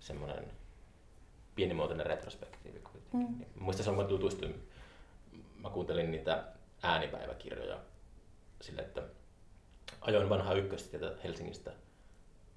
[0.00, 0.44] semmoinen
[1.54, 3.20] pienimuotoinen retrospektiivi kuitenkin.
[3.20, 3.44] Mm.
[3.44, 3.64] Mm.
[3.64, 4.68] Muistan silloin kun mä tutustuin,
[5.62, 6.44] mä kuuntelin niitä
[6.82, 7.78] äänipäiväkirjoja
[8.60, 9.02] sille, että
[10.00, 11.72] ajoin vanhaa ykköstietä Helsingistä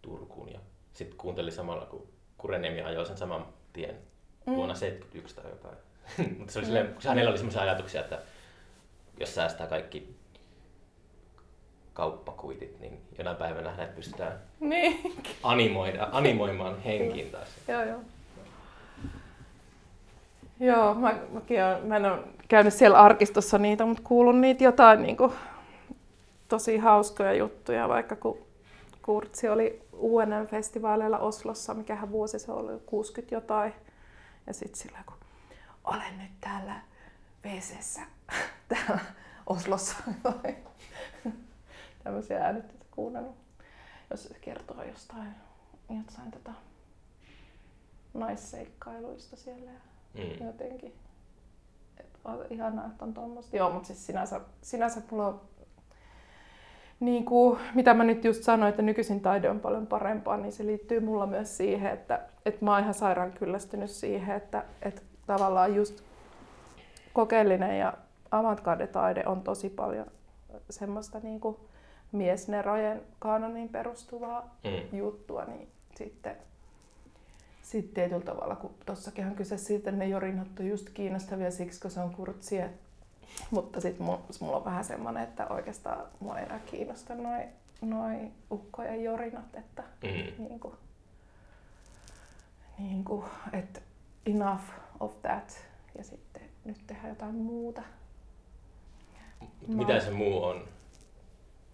[0.01, 0.59] Turkuun ja
[0.93, 2.07] sitten kuuntelin samalla, kun
[2.38, 3.95] Kureniemi ajoi sen saman tien
[4.45, 4.55] mm.
[4.55, 5.77] vuonna 71 tai jotain.
[6.38, 8.21] Mutta se oli silleen, kun hänellä oli sellaisia ajatuksia, että
[9.19, 10.15] jos säästää kaikki
[11.93, 15.15] kauppakuitit, niin jonain päivänä hänet pystytään Niin.
[15.43, 17.47] animoida, animoimaan henkiin taas.
[17.67, 17.99] Joo, joo.
[20.59, 25.01] Joo, mä, mäkin olen, mä en ole käynyt siellä arkistossa niitä, mutta kuulun niitä jotain
[25.03, 25.31] niin kuin,
[26.47, 28.37] tosi hauskoja juttuja, vaikka kun
[29.01, 33.73] Kurtsi oli UNM-festivaaleilla Oslossa, mikähän vuosi se oli, 60 jotain.
[34.47, 35.15] Ja sitten sillä kun
[35.83, 36.75] olen nyt täällä
[37.45, 37.99] wc
[38.69, 38.99] täällä
[39.47, 39.95] Oslossa.
[42.03, 43.35] Tämmöisiä äänitteitä kuunnellut,
[44.09, 45.29] jos se kertoo jostain,
[46.05, 46.51] jostain tota,
[48.13, 49.79] naisseikkailuista siellä ja
[50.13, 50.45] Mm.
[50.45, 50.93] jotenkin.
[51.99, 53.57] Et on ihanaa, että on tuommoista.
[53.57, 55.41] Joo, mutta siis sinänsä, sinänsä mulla on,
[56.99, 60.65] niin kuin, mitä mä nyt just sanoin, että nykyisin taide on paljon parempaa, niin se
[60.65, 65.75] liittyy mulla myös siihen, että, että mä oon ihan sairaan kyllästynyt siihen, että, että tavallaan
[65.75, 66.03] just
[67.13, 67.93] kokeellinen ja
[68.31, 70.05] avantgarde-taide on tosi paljon
[70.69, 71.57] semmoista niin kuin
[72.12, 74.97] miesnerojen kanoniin perustuvaa Mm.
[74.97, 76.36] juttua, niin sitten
[77.62, 81.82] sitten tietyllä tavalla, kun tuossakin on kyse siitä, että ne jorinat on just kiinnostavia siksi,
[81.82, 82.70] kun se on kurtsia.
[83.51, 84.05] Mutta sitten
[84.41, 87.43] mulla on vähän semmoinen, että oikeastaan mua ei enää kiinnosta noin
[87.82, 88.16] noi
[88.51, 90.43] ukkojen jorinat, että Mm.
[90.47, 90.74] niin kuin,
[92.80, 93.82] niin kuin, että
[94.26, 94.64] enough
[94.99, 95.66] of that
[95.97, 97.82] ja sitten nyt tehdään jotain muuta.
[99.68, 100.64] Mitä se muu on?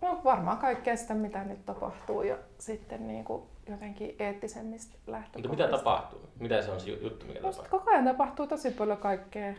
[0.01, 5.49] No varmaan kaikkea sitä, mitä nyt tapahtuu ja sitten niin kuin jotenkin eettisemmistä Mutta lähtökohdista.
[5.65, 6.19] mitä tapahtuu?
[6.39, 7.79] Mitä se on se juttu, mikä Musta tapahtuu?
[7.79, 9.53] koko ajan tapahtuu tosi paljon kaikkea.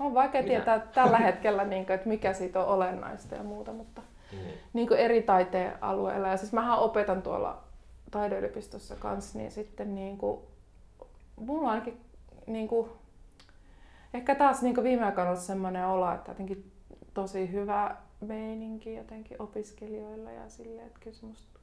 [0.00, 0.48] On vaikea Mitä?
[0.54, 4.38] tietää tällä hetkellä, niin kuin, että mikä siitä on olennaista ja muuta, mutta Mm.
[4.72, 6.28] niin kuin eri taiteen alueilla.
[6.28, 7.62] Ja siis mähän opetan tuolla
[8.10, 10.40] taideyliopistossa kanssa, niin sitten niin kuin,
[11.36, 12.00] mulla on ainakin
[12.46, 12.90] niin kuin,
[14.14, 16.72] ehkä taas niin kuin viime aikoina ollut semmoinen olo, että jotenkin
[17.14, 21.60] tosi hyvä meininki jotenkin opiskelijoilla ja silleen, että kyllä se musta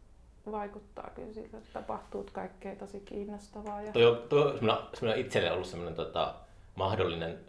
[0.52, 3.82] vaikuttaa kyllä siltä, että tapahtuu kaikkea tosi kiinnostavaa.
[3.82, 3.92] Ja...
[3.92, 6.36] Toi on, toi on semmoinen, semmoinen itselle ollut semmoinen tota,
[6.76, 7.40] mahdollinen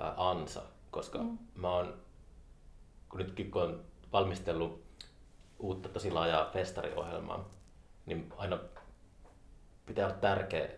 [0.00, 1.38] ää, ansa, koska Mm.
[1.54, 1.94] mä oon,
[3.08, 4.82] kun nytkin kun on valmistellut
[5.58, 7.48] uutta tosi laajaa festariohjelmaa,
[8.06, 8.58] niin aina
[9.86, 10.68] pitää olla tärkeä,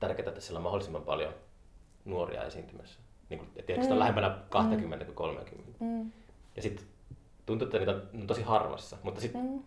[0.00, 1.34] tärkeää, että siellä on mahdollisimman paljon
[2.04, 3.00] nuoria esiintymässä.
[3.30, 3.92] Niin kuin, että mm.
[3.92, 5.84] On lähempänä 20 kuin 30.
[5.84, 6.12] Mm.
[6.56, 6.86] Ja sitten
[7.46, 9.62] tuntuu, että niitä on, tosi harvassa, mutta sitten Mm.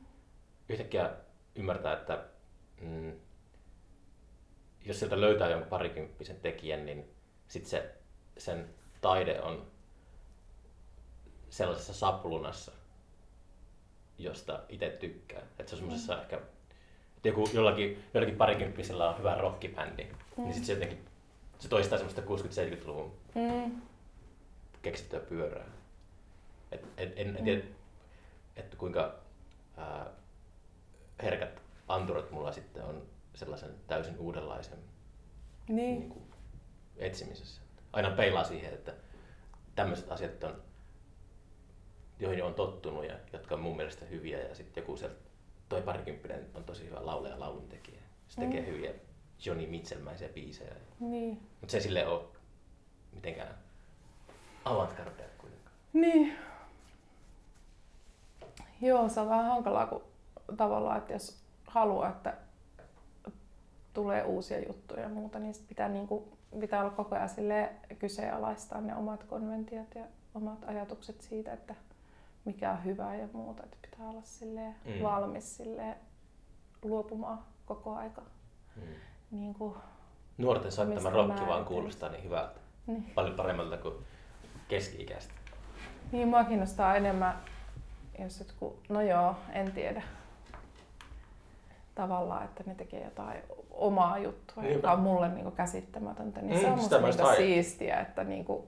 [0.70, 1.12] yhtäkkiä
[1.56, 2.24] ymmärtää, että
[2.82, 3.14] mm,
[4.86, 7.06] jos sieltä löytää jonkun parikymppisen tekijän, niin
[7.48, 7.96] sitten se,
[8.38, 8.70] sen
[9.02, 9.68] taide on
[11.50, 12.72] sellaisessa saplunassa,
[14.18, 15.42] josta itse tykkää.
[15.60, 16.22] Että se on semmoisessa mm.
[16.22, 16.36] ehkä,
[17.18, 20.44] että joku, jollakin, jollakin parikymppisellä on hyvä rockibändi, mm.
[20.44, 21.06] niin sitten se jotenkin
[21.60, 23.82] se toistaa semmoista 60-70-luvun Mm.
[24.82, 25.66] keksittyä pyörää.
[26.72, 27.62] Et, et, en, en tiedä,
[28.56, 29.16] että kuinka
[29.78, 30.08] ää,
[31.24, 33.06] herkät anturat mulla sitten on
[33.36, 34.80] sellaisen täysin uudenlaisen
[35.68, 36.00] Niin.
[36.00, 36.24] niin kuin,
[36.98, 37.62] etsimisessä.
[37.94, 38.94] Aina peilaa siihen, että
[39.76, 40.62] tämmöiset asiat on,
[42.20, 45.16] joihin on tottunut ja jotka on mun mielestä hyviä ja sitten joku sieltä,
[45.70, 48.02] toi parikymppinen on tosi hyvä laulaja ja lauluntekijä.
[48.28, 48.68] Se tekee Mm.
[48.68, 48.92] hyviä
[49.46, 50.76] Johnny Mitchellmäisiä biisejä.
[51.00, 51.32] Niin.
[51.62, 52.24] Mutta se ei sille ole
[53.12, 53.58] mitenkään
[54.66, 55.76] avantgardea kuitenkaan.
[55.94, 56.38] Niin.
[58.82, 60.02] Joo, se on vähän hankalaa, kun
[60.58, 62.34] tavallaan, että jos haluaa, että
[63.94, 67.70] tulee uusia juttuja ja muuta, niin sit pitää, niinku, pitää olla koko ajan silleen
[68.00, 70.04] kyseenalaistaa ne omat konventiot ja
[70.36, 71.76] omat ajatukset siitä, että
[72.46, 73.64] mikä on hyvää ja muuta.
[73.64, 75.04] Että pitää olla silleen Mm.
[75.04, 75.96] valmis silleen
[76.84, 78.22] luopumaan koko aika.
[78.76, 78.82] Mm.
[79.32, 79.76] Niin kuin,
[80.38, 82.60] Nuorten soittama rokki vaan kuulostaa niin hyvältä.
[82.88, 83.12] niin.
[83.16, 83.94] Paljon paremmalta kuin
[84.68, 85.34] keski-ikäistä.
[86.12, 87.34] Niin, mua kiinnostaa enemmän,
[88.20, 90.02] jos jotkut, no joo, en tiedä.
[91.96, 93.40] Tavallaan, että ne tekee jotain
[93.72, 94.78] omaa juttua, Niinpä.
[94.78, 96.42] joka on mulle niinku käsittämätöntä.
[96.42, 98.68] Niin Mm, se on musta niinku siistiä, että niinku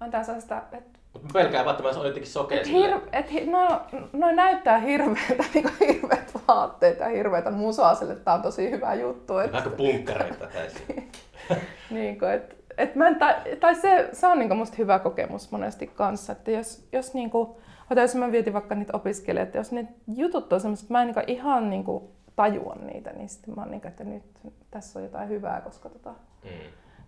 [0.00, 3.80] antaa sellaista, että Mutta pelkään vaan, että mä jotenkin sokea et hir, et, hi- no,
[4.12, 8.94] no, näyttää hirveältä, niinku hirveät vaatteet ja hirveätä musaa sille, että tää on tosi hyvä
[8.94, 9.38] juttu.
[9.38, 11.10] Et, kuin punkkareita täysin.
[11.90, 15.86] Niinku, et, et mä en, tai, tai se, se on niinku musta hyvä kokemus monesti
[15.86, 17.60] kanssa, että jos, jos niinku,
[17.90, 21.06] ota, jos mä vietin vaikka niitä opiskelijoita, että jos ne jutut on semmoiset, mä en
[21.06, 24.22] niinku ihan niinku tajua niitä, niin sitten mä oon niinku, että nyt
[24.70, 26.14] tässä on jotain hyvää, koska, tota,
[26.44, 26.50] Mm.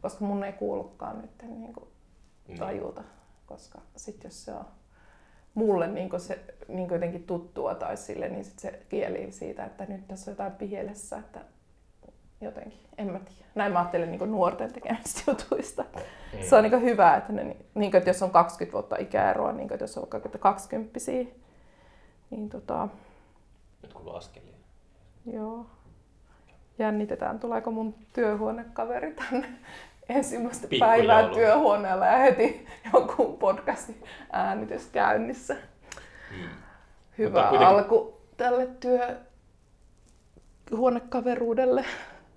[0.02, 1.88] koska mun ei kuulukaan nyt niinku
[2.48, 2.58] Niin.
[2.58, 3.02] tajuta,
[3.46, 4.64] koska sit jos se on
[5.54, 10.08] mulle niin se niin jotenkin tuttua tai sille, niin sit se kieli siitä, että nyt
[10.08, 11.40] tässä on jotain pielessä, että
[12.40, 13.50] jotenkin, en mä tiedä.
[13.54, 15.82] Näin mä ajattelen niin nuorten tekemistä jutuista.
[15.82, 16.42] Mm.
[16.42, 19.68] Se on niin hyvä, että, ne, niin kuin, että jos on 20 vuotta ikäeroa, niin
[19.68, 21.00] kuin, että jos on vaikka 20
[22.30, 22.88] niin tota...
[23.82, 24.56] Nyt kuuluu askelia.
[25.32, 25.66] Joo.
[26.78, 29.48] Jännitetään, tuleeko mun työhuonekaveri tänne
[30.08, 35.56] ensimmäistä päivää työhuoneella ja heti joku podcasti äänitys käynnissä.
[36.30, 36.48] Hmm.
[37.18, 37.68] Hyvä kuitenkin...
[37.68, 38.68] alku tälle
[40.70, 41.84] työhuonekaveruudelle.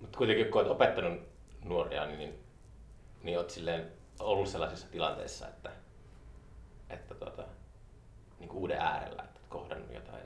[0.00, 1.20] Mutta kuitenkin kun olet opettanut
[1.64, 2.34] nuoria, niin, niin,
[3.22, 5.70] niin olet silleen ollut sellaisissa tilanteissa, että,
[6.90, 7.44] että tuota,
[8.40, 10.22] niin uuden äärellä, että kohdannut jotain.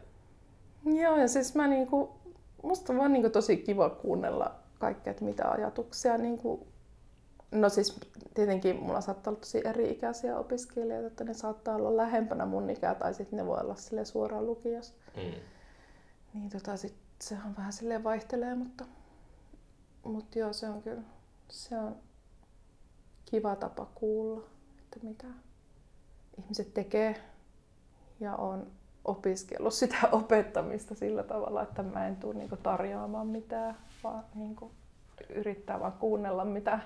[1.02, 2.14] Joo, ja siis mä niinku,
[2.62, 6.66] musta on vaan niinku tosi kiva kuunnella kaikkea, että mitä ajatuksia niinku
[7.54, 8.00] No siis
[8.34, 13.14] tietenkin mulla saattaa olla tosi eri-ikäisiä opiskelijoita, että ne saattaa olla lähempänä mun ikää tai
[13.14, 14.94] sitten ne voi olla sille suoraan lukiossa.
[15.16, 15.40] Mm.
[16.34, 18.84] Niin tota sit sehän vähän sille vaihtelee, mutta,
[20.04, 21.02] mutta joo se on kyllä
[21.50, 21.96] se on
[23.24, 24.46] kiva tapa kuulla,
[24.78, 25.26] että mitä
[26.38, 27.22] ihmiset tekee
[28.20, 28.66] ja on
[29.04, 34.70] opiskellut sitä opettamista sillä tavalla, että mä en tule niinku tarjoamaan mitään, vaan niinku
[35.28, 36.78] yrittää vaan kuunnella mitä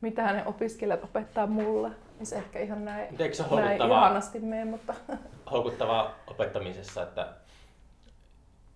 [0.00, 1.90] mitä ne opiskelijat opettaa mulle.
[2.18, 4.94] Niin se ehkä ihan näin, se näin ihanasti mene, mutta...
[5.50, 7.32] Houkuttavaa opettamisessa, että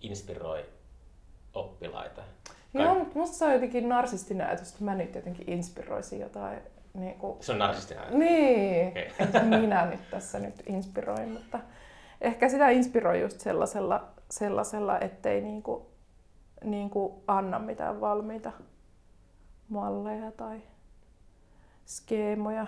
[0.01, 0.65] inspiroi
[1.53, 2.21] oppilaita.
[2.73, 2.83] Kai...
[2.83, 6.59] Joo, mutta musta se on jotenkin narsistinen ajatus, että mä nyt jotenkin inspiroisin jotain.
[6.93, 7.43] Niin kuin...
[7.43, 8.19] Se on narsistinen ajatus?
[8.19, 9.03] Niin, okay.
[9.19, 11.59] että minä nyt tässä nyt inspiroin, mutta
[12.21, 15.83] ehkä sitä inspiroi just sellaisella, sellaisella ettei niin kuin,
[16.63, 18.51] niin kuin anna mitään valmiita
[19.69, 20.61] malleja tai
[21.85, 22.67] skeemoja.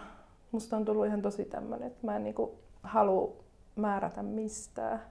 [0.51, 3.43] Musta on tullut ihan tosi tämmöinen, että mä en niinku halua
[3.75, 5.01] määrätä mistään.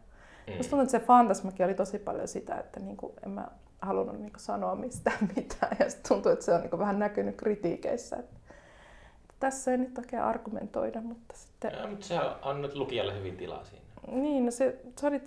[0.46, 0.56] Mm.
[0.56, 3.48] Musta tuntuu, että se fantasmakin oli tosi paljon sitä, että niinku en mä
[3.84, 5.76] halunnut niinku sanoa mistään mitään.
[5.80, 8.16] Ja sitten tuntuu, että se on niinku vähän näkynyt kritiikeissä.
[8.16, 8.40] Että
[9.40, 11.72] tässä ei nyt oikein argumentoida, mutta sitten...
[11.72, 13.84] Ja, mutta sä annat lukijalle hyvin tilaa siinä.
[14.06, 15.20] Niin, no se, se oli...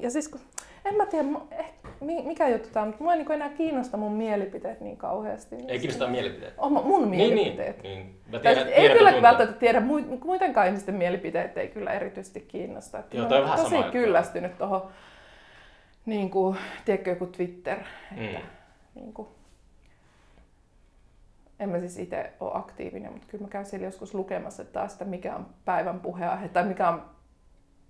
[0.00, 0.40] Ja siis kun
[0.84, 4.12] en mä tiedä, eh, mikä juttu tämä on, mutta mua ei niin enää kiinnosta mun
[4.12, 5.56] mielipiteet niin kauheasti.
[5.68, 6.54] Ei kiinnosta mielipiteet?
[6.58, 7.82] Oh, mun mielipiteet.
[7.82, 8.20] Niin, niin.
[8.32, 9.80] Mä tiedän, ei tiedän, kyllä välttämättä tiedä,
[10.24, 13.02] muidenkaan ihmisten mielipiteet ei kyllä erityisesti kiinnosta.
[13.12, 14.90] Joo, on vähän tosi kyllästynyt tuohon,
[16.06, 17.78] niin kuin, tiedätkö joku Twitter,
[18.16, 18.44] että mm.
[18.94, 19.28] niin kuin,
[21.60, 25.04] en mä siis itse ole aktiivinen, mutta kyllä mä käyn siellä joskus lukemassa taas, että
[25.04, 27.02] mikä on päivän puheenaihe tai mikä on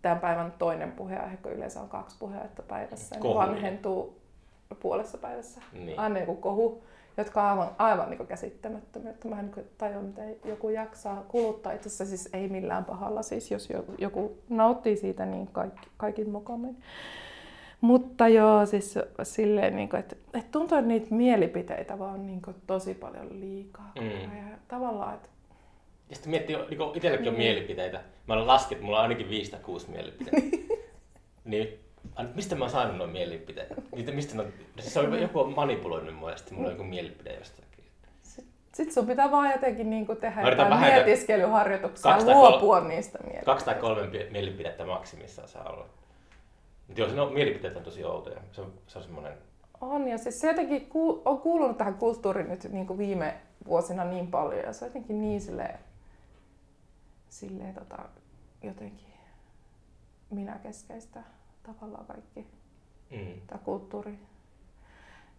[0.02, 4.20] tämän päivän toinen puheenaihe, kun yleensä on kaksi puheenaiheutta päivässä, niin vanhentuu
[4.80, 5.61] puolessa päivässä.
[5.72, 5.98] Niin.
[5.98, 6.84] Aina joku kohu,
[7.16, 9.11] jotka on aivan, aivan niin käsittämättömiä.
[9.11, 11.72] Että mä en niin tajua, miten joku jaksaa kuluttaa.
[11.72, 16.76] Itse asiassa siis ei millään pahalla, siis jos joku nauttii siitä, niin kaikki, kaikin mukaan.
[17.80, 22.56] Mutta joo, siis silleen, niin kuin, että, että tuntuu, että niitä mielipiteitä vaan niin kuin,
[22.66, 23.92] tosi paljon liikaa.
[24.00, 24.10] Mm.
[24.10, 25.28] Ja tavallaan, että
[26.10, 27.38] ja sitten miettii, niin itselläkin on mm.
[27.38, 28.00] mielipiteitä.
[28.26, 30.56] Mä olen laskenut, että mulla on ainakin 5 tai 6 mielipiteitä.
[31.44, 31.78] niin
[32.34, 33.74] mistä mä oon saanut noin mielipiteitä?
[33.96, 36.84] Niitä, mistä ne on, siis on, joku on manipuloinut mua ja sitten mulla on joku
[36.84, 37.84] mielipide jostakin.
[38.72, 43.46] Sitten sun pitää vaan jotenkin niin tehdä jotain mietiskelyharjoituksia ja luopua niistä mielipiteistä.
[43.46, 45.86] Kaksi tai kolme mielipidettä maksimissaan saa olla.
[46.91, 48.41] Mutta joo, no, mielipiteet on tosi outoja.
[48.53, 49.32] Se on, se on semmoinen...
[49.80, 53.34] On, ja siis se jotenkin ku, on kuulunut tähän kulttuuriin nyt niin kuin viime
[53.66, 55.78] vuosina niin paljon, ja se on jotenkin niin silleen
[57.30, 57.99] silleen tota,
[58.62, 59.12] jotenkin
[60.30, 61.22] minäkeskeistä
[61.62, 62.47] tavallaan kaikki
[63.11, 63.41] mm.
[63.47, 64.18] tämä kulttuuri.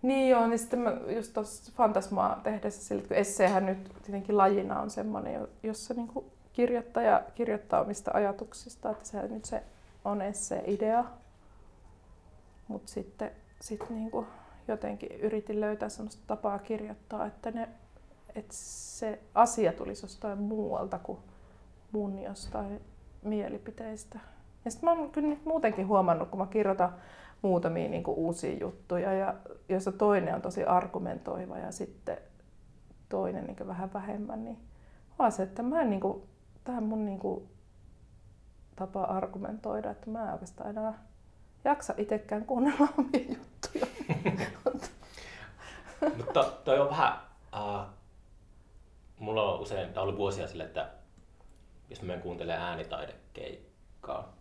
[0.01, 4.81] Niin joo, niin sitten mä just tuossa Fantasmaa tehdessä sille, kun esseehän nyt tietenkin lajina
[4.81, 9.63] on semmoinen, jossa niinku kirjoittaja kirjoittaa omista ajatuksista, että se nyt se
[10.05, 11.05] on esse-idea.
[12.71, 14.25] Mutta sitten sit niinku
[14.67, 17.69] jotenkin yritin löytää sellaista tapaa kirjoittaa, että, ne,
[18.35, 21.19] että se asia tulisi jostain muualta kuin
[21.91, 22.81] mun jostain
[23.23, 24.19] mielipiteistä.
[24.65, 26.93] Ja sitten mä oon kyllä nyt muutenkin huomannut, kun mä kirjoitan
[27.41, 29.35] muutamia niin kuin uusia juttuja, ja
[29.69, 32.17] joissa toinen on tosi argumentoiva ja sitten
[33.09, 34.57] toinen niin vähän vähemmän, niin
[35.19, 36.23] vaan se, että mä en, niin kuin,
[36.63, 37.49] tähän mun niin kuin,
[38.75, 40.93] tapa argumentoida, että mä en oikeastaan enää
[41.63, 43.85] jaksa itsekään kuunnella omia juttuja.
[46.17, 47.13] Mutta toi on vähän,
[47.53, 47.85] uh,
[49.19, 50.89] mulla on usein, tämä oli vuosia sille, että
[51.89, 54.33] jos mä kuuntelen äänitaidekeikkaa,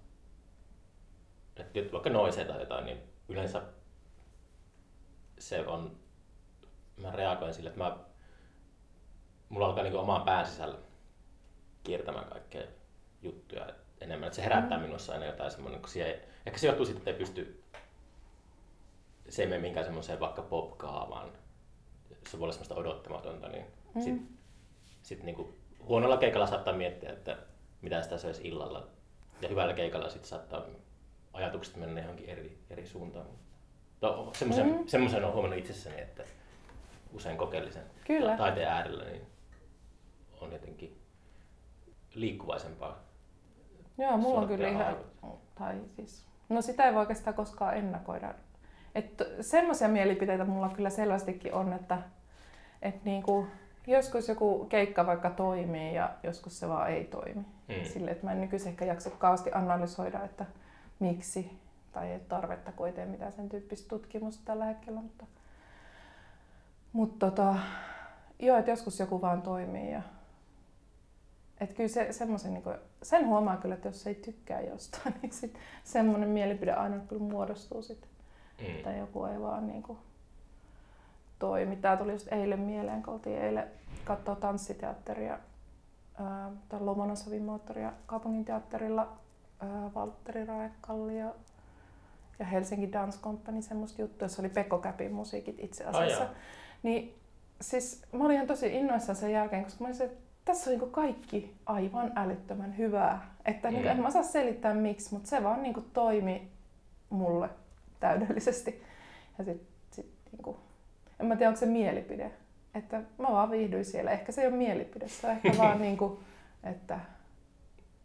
[1.57, 2.99] että vaikka noisee tai jotain, niin
[3.29, 3.63] yleensä
[5.39, 5.97] se on,
[6.97, 7.97] mä reagoin sille, että mä,
[9.49, 10.79] mulla alkaa niin omaan pään sisällä
[11.85, 12.63] kiertämään kaikkea
[13.23, 13.67] juttuja.
[14.01, 14.27] enemmän.
[14.27, 14.85] Että se herättää mm.
[14.85, 17.61] minussa aina jotain semmoinen, kun siellä, ehkä se johtuu siitä, että ei pysty
[19.31, 21.33] se ei mene minkään semmoiseen vaikka pop-kaavaan.
[22.29, 23.65] Se voi olla semmoista odottamatonta, niin
[23.95, 24.03] mm.
[24.03, 24.29] sitten
[25.03, 27.37] sit niinku huonolla keikalla saattaa miettiä, että
[27.83, 28.87] mitä sitä söisi illalla.
[29.41, 30.63] Ja hyvällä keikalla sitten saattaa
[31.33, 33.27] ajatukset mennä johonkin eri, eri suuntaan.
[34.01, 34.87] No, semmoisen, mm.
[34.87, 36.25] semmoisen olen huomannut itsessäni, että
[37.13, 38.37] usein kokeellisen Kyllä.
[38.37, 39.27] taiteen äärellä niin
[40.41, 40.99] on jotenkin
[42.15, 42.99] liikkuvaisempaa.
[43.99, 44.97] Joo, mulla on kyllä ihan,
[45.55, 48.35] tai siis, no sitä ei voi oikeastaan koskaan ennakoida.
[48.95, 51.99] Että semmoisia mielipiteitä mulla kyllä selvästikin on, että,
[52.83, 53.47] että niinku,
[53.87, 57.45] joskus joku keikka vaikka toimii ja joskus se vaan ei toimi.
[57.69, 57.85] Mm.
[57.85, 60.47] Sille, että mä en nykyisin ehkä jaksa kauheasti analysoida, että
[60.99, 61.59] miksi
[61.93, 65.01] tai ei tarvetta, kun ei tee mitään sen tyyppistä tutkimusta tällä hetkellä.
[65.01, 65.25] Mutta,
[66.93, 67.55] mutta tota,
[68.39, 69.93] joo, että joskus joku vaan toimii.
[69.93, 70.03] Ja,
[71.61, 75.33] että kyllä se, semmoisen, niin kuin, sen huomaa kyllä, että jos ei tykkää jostain, niin
[75.33, 78.11] sit semmoinen mielipide aina kyllä muodostuu sitten.
[78.61, 78.67] Mm.
[78.67, 79.99] Että joku ei vaan niin kuin,
[81.39, 81.77] toimi.
[81.77, 83.71] Tämä tuli just eilen mieleen, kun oltiin eilen
[84.05, 85.39] katsoa tanssiteatteria
[86.69, 89.13] tai Lomonosovin moottoria kaupungin teatterilla
[89.95, 91.37] Valtteri Raekallio
[92.39, 96.25] ja Helsinki Dance Company semmoista juttua, jossa oli Pekko Käpin musiikit itse asiassa.
[96.25, 96.31] Oh,
[96.83, 97.15] niin
[97.61, 100.11] siis mä olin ihan tosi innoissaan sen jälkeen, koska mä olin se,
[100.45, 103.35] tässä on niin kaikki aivan älyttömän hyvää.
[103.45, 103.75] Että mm.
[103.75, 106.49] niin en mä saa selittää miksi, mutta se vaan niin toimi
[107.11, 107.51] mulle
[108.01, 108.83] täydellisesti.
[109.39, 110.57] Ja sit, sit niin kuin,
[111.21, 112.31] en mä tiedä onko se mielipide.
[112.75, 114.11] Että mä vaan viihdyin siellä.
[114.11, 116.19] Ehkä se ei ole mielipide, se on ehkä vaan niin kuin,
[116.65, 117.01] että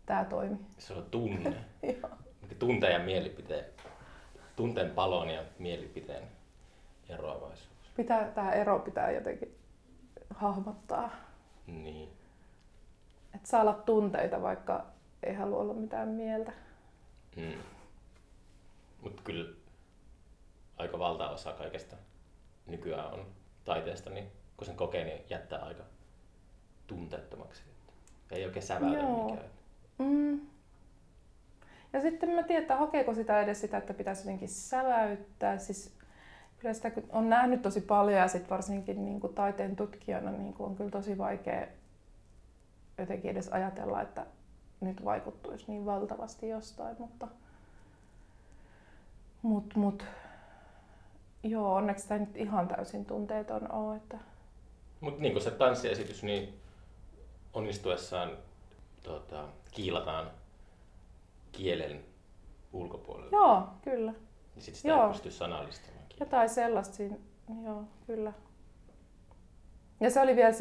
[0.05, 0.57] tämä toimi.
[0.77, 1.53] Se on tunne.
[2.59, 3.65] Tunteen ja mielipiteen.
[4.55, 6.23] Tunteen palon ja mielipiteen
[7.09, 7.91] eroavaisuus.
[7.95, 9.55] Pitää, tämä ero pitää jotenkin
[10.29, 11.11] hahmottaa.
[11.67, 12.09] Niin.
[13.36, 14.86] Että saa olla tunteita, vaikka
[15.23, 16.51] ei halua olla mitään mieltä.
[17.36, 17.53] Mm.
[19.01, 19.53] Mutta kyllä
[20.77, 21.95] aika valtaosa kaikesta
[22.65, 23.25] nykyään on
[23.65, 25.83] taiteesta, niin kun sen kokee, niin jättää aika
[26.88, 27.63] tunteettomaksi.
[28.31, 29.49] Ei oikein säväytä mikään.
[29.97, 30.39] Mm.
[31.93, 35.57] Ja sitten mä tiedän, että hakeeko sitä edes sitä, että pitäisi jotenkin säväyttää.
[35.57, 35.97] Siis
[36.59, 40.69] kyllä sitä on nähnyt tosi paljon ja sitten varsinkin niin kuin taiteen tutkijana niin kuin
[40.69, 41.67] on kyllä tosi vaikea
[42.97, 44.25] jotenkin edes ajatella, että
[44.81, 47.27] nyt vaikuttuisi niin valtavasti jostain, mutta
[49.41, 50.05] mut, mut,
[51.43, 53.95] joo, onneksi tämä nyt ihan täysin tunteeton ole.
[53.95, 54.17] Että...
[54.99, 56.59] Mutta niin kuin se tanssiesitys, niin
[57.53, 58.37] onnistuessaan
[59.03, 60.31] tota, kiilataan
[61.51, 62.05] kielen
[62.73, 63.29] ulkopuolelle.
[63.31, 64.11] Joo, kyllä.
[64.11, 65.03] Niin sitten sitä joo.
[65.03, 66.05] ei pysty sanallistamaan.
[66.19, 67.15] Jotain sellaista siinä,
[67.63, 68.33] joo, kyllä.
[70.06, 70.51] Ja se oli vielä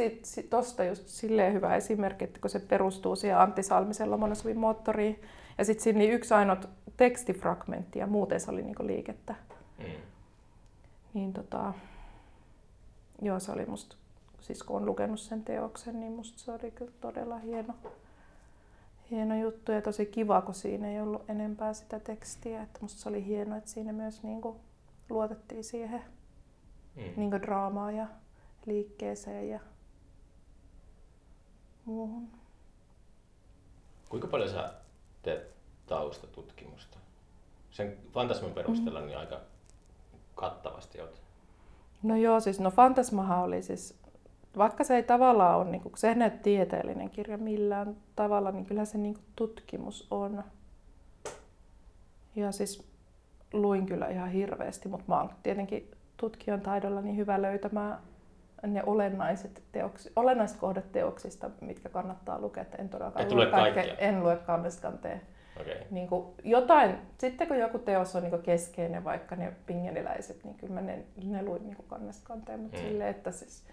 [0.51, 5.23] tuosta just silleen hyvä esimerkki, että kun se perustuu siihen Antti Salmisen Lomonosovin moottoriin,
[5.59, 9.35] ja sitten siinä oli yksi ainut tekstifragmentti ja muuten se oli niinku liikettä.
[9.79, 9.85] Mm.
[11.15, 11.75] Niin tota,
[13.23, 13.97] joo, se oli musta,
[14.41, 17.75] siis kun on lukenut sen teoksen, niin musta se oli kyllä todella hieno,
[19.11, 22.63] hieno juttu ja tosi kiva, kun siinä ei ollut enempää sitä tekstiä.
[22.63, 24.61] Että musta se oli hieno, että siinä myös niinku
[25.11, 26.03] luotettiin siihen
[26.97, 27.03] mm.
[27.17, 28.07] niinku draamaan ja
[28.67, 29.61] liikkeeseen ja
[31.85, 32.29] muuhun.
[34.09, 34.73] Kuinka paljon sä
[35.23, 35.55] teet
[35.87, 36.99] taustatutkimusta?
[37.71, 39.07] Sen fantasman perusteella mm.
[39.07, 39.41] niin aika
[40.35, 41.23] kattavasti olet.
[42.03, 43.99] No joo, siis no Fantasmahan oli siis
[44.57, 48.67] vaikka se ei tavallaan ole, niin kuin, se ei näy tieteellinen kirja millään tavalla, niin
[48.67, 50.45] kyllä se niin tutkimus on.
[52.37, 52.89] Ja siis
[53.53, 57.99] luin kyllä ihan hirveästi, mutta mä oon tietenkin tutkijan taidolla niin hyvä löytämään
[58.67, 62.63] ne olennaiset, teoksi, olennaiset kohdat teoksista, mitkä kannattaa lukea.
[62.63, 63.85] Että en todellakaan lue, kaikkea.
[63.99, 65.21] En lue kannestakanteen.
[65.61, 65.75] Okay.
[65.91, 70.75] Niin kuin jotain, sitten kun joku teos on niin keskeinen, vaikka ne pingeniläiset, niin kyllä
[70.75, 72.85] mä ne, ne luin niin kannestakanteen, mutta mm.
[72.85, 73.65] silleen, että siis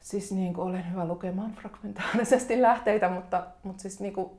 [0.00, 4.30] siis niin kuin olen hyvä lukemaan fragmentaarisesti lähteitä, mutta, mutta siis niin kuin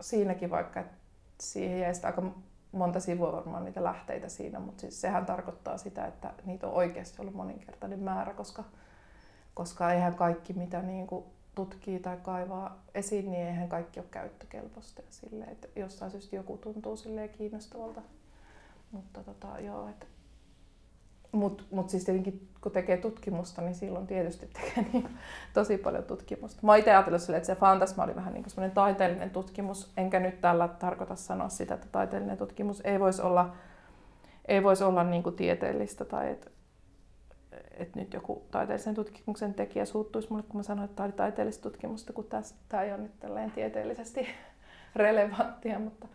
[0.00, 0.96] siinäkin vaikka, että
[1.40, 2.22] siihen jäi aika
[2.72, 7.22] monta sivua varmaan niitä lähteitä siinä, mutta siis sehän tarkoittaa sitä, että niitä on oikeasti
[7.22, 8.64] ollut moninkertainen määrä, koska,
[9.54, 15.02] koska eihän kaikki mitä niin kuin tutkii tai kaivaa esiin, niin eihän kaikki ole käyttökelpoista.
[15.10, 16.96] Silleen, että jostain syystä joku tuntuu
[17.38, 18.02] kiinnostavalta.
[18.92, 20.06] Mutta tota, joo, että
[21.32, 25.08] mutta mut siis tietenkin kun tekee tutkimusta, niin silloin tietysti tekee niin
[25.54, 26.66] tosi paljon tutkimusta.
[26.66, 30.40] Mä itse ajatellut sille, että se fantasma oli vähän niin kuin taiteellinen tutkimus, enkä nyt
[30.40, 33.52] tällä tarkoita sanoa sitä, että taiteellinen tutkimus ei voisi olla,
[34.48, 36.50] ei voisi olla niin kuin tieteellistä tai että
[37.78, 41.62] että nyt joku taiteellisen tutkimuksen tekijä suuttuisi mulle, kun mä sanoin, että tämä oli taiteellista
[41.62, 42.28] tutkimusta, kun
[42.68, 44.28] tämä ei ole nyt tällainen tieteellisesti
[44.96, 46.08] relevanttia, mutta,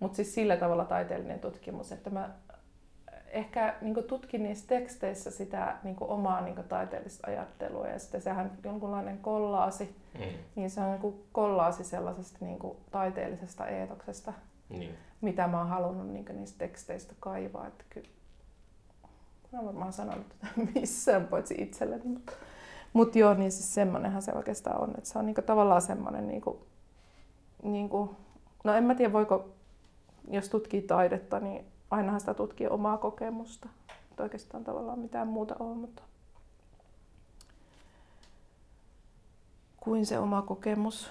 [0.00, 2.30] mutta siis sillä tavalla taiteellinen tutkimus, että mä
[3.30, 9.18] ehkä niin tutkin niissä teksteissä sitä niin omaa niin taiteellista ajattelua ja sitten sehän jonkunlainen
[9.18, 10.20] kollaasi, mm.
[10.54, 12.58] niin se on niin kollaasi sellaisesta niin
[12.90, 14.32] taiteellisesta eetoksesta,
[14.68, 14.94] niin.
[15.20, 17.66] mitä mä oon halunnut niin niistä teksteistä kaivaa.
[17.66, 18.08] Että kyllä,
[19.52, 22.32] mä oon varmaan sanonut tätä missään paitsi itselleni, mutta,
[22.92, 26.40] mutta joo, niin siis semmoinenhan se oikeastaan on, että se on niin tavallaan semmoinen, niin
[26.40, 26.58] kuin,
[27.62, 28.10] niin kuin,
[28.64, 29.48] no en mä tiedä voiko,
[30.30, 33.68] jos tutkii taidetta, niin ainahan sitä tutkii omaa kokemusta.
[34.10, 36.02] Että oikeastaan tavallaan mitään muuta ole, mutta
[39.76, 41.10] kuin se oma kokemus.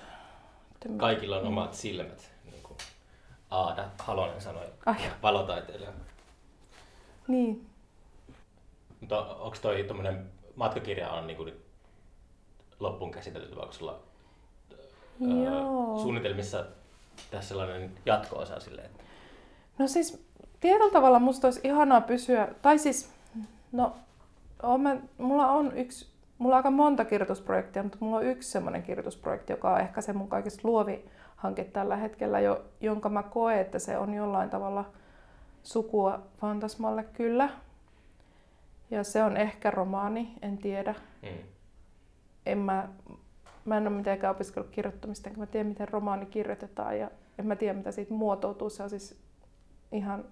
[0.98, 2.78] Kaikilla on omat silmät, niin kuin
[3.50, 4.96] Aada Halonen sanoi, Ai.
[5.22, 5.92] valotaiteilija.
[7.28, 7.66] Niin.
[9.00, 11.54] Mutta onko toi tuommoinen matkakirja on niin kuin
[12.80, 14.00] loppuun käsitelty, vai onko sulla
[15.20, 16.00] Joo.
[16.02, 16.66] suunnitelmissa
[17.32, 18.90] tässä sellainen jatko-osa silleen?
[19.78, 20.29] No siis
[20.60, 23.10] tietyllä tavalla musta olisi ihanaa pysyä, tai siis,
[23.72, 23.96] no,
[24.64, 28.84] on mä, mulla on yksi, mulla on aika monta kirjoitusprojektia, mutta mulla on yksi semmoinen
[28.84, 31.06] kirjoitusprojekti, joka on ehkä se mun kaikista luovi
[31.36, 34.86] hanke tällä hetkellä, jo, jonka mä koen, että se on jollain tavalla
[35.64, 37.50] sukua Fantasmalle kyllä.
[38.92, 40.96] Ja se on ehkä romaani, en tiedä.
[41.22, 41.30] Mm.
[42.46, 42.88] En mä,
[43.66, 47.56] mä en ole mitenkään opiskellut kirjoittamista, enkä mä tiedä, miten romaani kirjoitetaan ja en mä
[47.56, 48.70] tiedä, mitä siitä muotoutuu.
[48.70, 49.20] Se on siis
[49.92, 50.26] ihan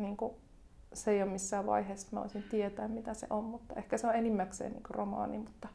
[0.00, 0.34] niin kuin,
[0.92, 4.06] se ei ole missään vaiheessa, että mä voisin tietää, mitä se on, mutta ehkä se
[4.06, 5.68] on enimmäkseen niin kuin romaani, mutta,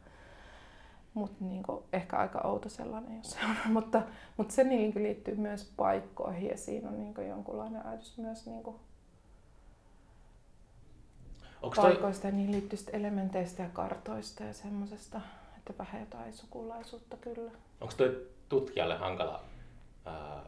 [1.13, 3.55] mutta niin kuin, ehkä aika outo sellainen, jos se on.
[3.73, 4.01] mutta,
[4.37, 8.45] mutta se niin kuin, liittyy myös paikkoihin ja siinä on niin kuin, jonkunlainen ajatus myös
[8.45, 8.75] niin kuin,
[11.61, 12.31] Onko paikoista toi...
[12.31, 15.21] ja niihin liittyvistä elementeistä ja kartoista ja semmoisesta,
[15.57, 17.51] että vähän jotain sukulaisuutta kyllä.
[17.81, 19.43] Onko toi tutkijalle hankala
[20.05, 20.43] ää,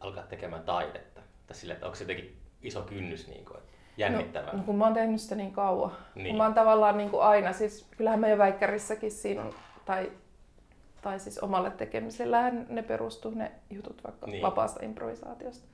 [0.00, 1.11] alkaa tekemään taidetta?
[1.52, 3.58] Tai sille, että onko se jotenkin iso kynnys niin kuin,
[3.96, 4.52] jännittävää?
[4.52, 5.92] No, no, kun mä oon tehnyt sitä niin kauan.
[6.14, 6.36] Niin.
[6.36, 10.12] Mä oon tavallaan niin kuin aina, siis kyllähän mä jo väikkärissäkin siinä on, tai,
[11.02, 14.42] tai siis omalle tekemisellään ne perustuu ne jutut vaikka niin.
[14.42, 15.66] vapaasta improvisaatiosta.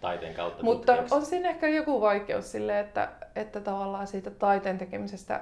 [0.00, 1.14] Taiteen kautta Mutta tutkijaksi.
[1.14, 5.40] on siinä ehkä joku vaikeus sille, että, että tavallaan siitä taiteen tekemisestä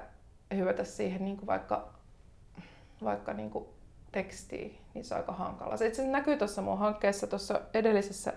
[0.55, 1.89] hyvätä siihen niin kuin vaikka,
[3.05, 3.65] vaikka niin kuin
[4.13, 5.77] tekstiin, niin se on aika hankala.
[5.77, 8.33] Se itse näkyy tuossa mun hankkeessa tuossa edellisessä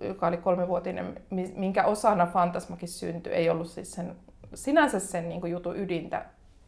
[0.00, 1.20] joka oli kolmivuotinen,
[1.54, 4.16] minkä osana Fantasmakin syntyi, ei ollut siis sen,
[4.54, 6.26] sinänsä sen niin jutun ydintä,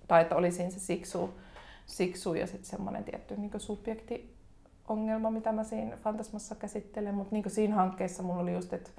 [0.08, 1.38] tai että oli siinä se siksu,
[1.86, 4.36] siksu ja sitten semmoinen tietty niin subjekti
[4.88, 8.90] ongelma, mitä mä siinä Fantasmassa käsittelen, mutta niin siinä hankkeessa mulla oli just, että,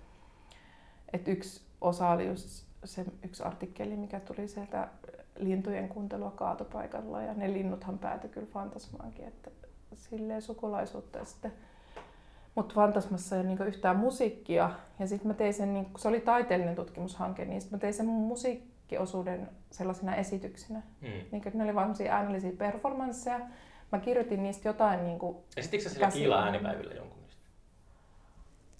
[1.13, 4.87] että yksi osa oli just se yksi artikkeli, mikä tuli sieltä
[5.35, 9.51] lintujen kuuntelua kaatopaikalla, ja ne linnuthan päätyi kyllä Fantasmaankin, että
[9.95, 11.53] silleen sukulaisuutta ja sitten
[12.59, 14.69] mutta Fantasmassa ei ole niinku yhtään musiikkia.
[14.99, 18.05] Ja sitten mä tein sen, niinku, se oli taiteellinen tutkimushanke, niin sitten mä tein sen
[18.05, 20.81] musiikkiosuuden sellaisina esityksinä.
[21.01, 21.07] Mm.
[21.31, 23.39] Niin, ne oli vain äänellisiä performansseja.
[23.91, 27.43] Mä kirjoitin niistä jotain niin kuin Esititkö sä sillä Kiila äänipäivillä jonkun niistä?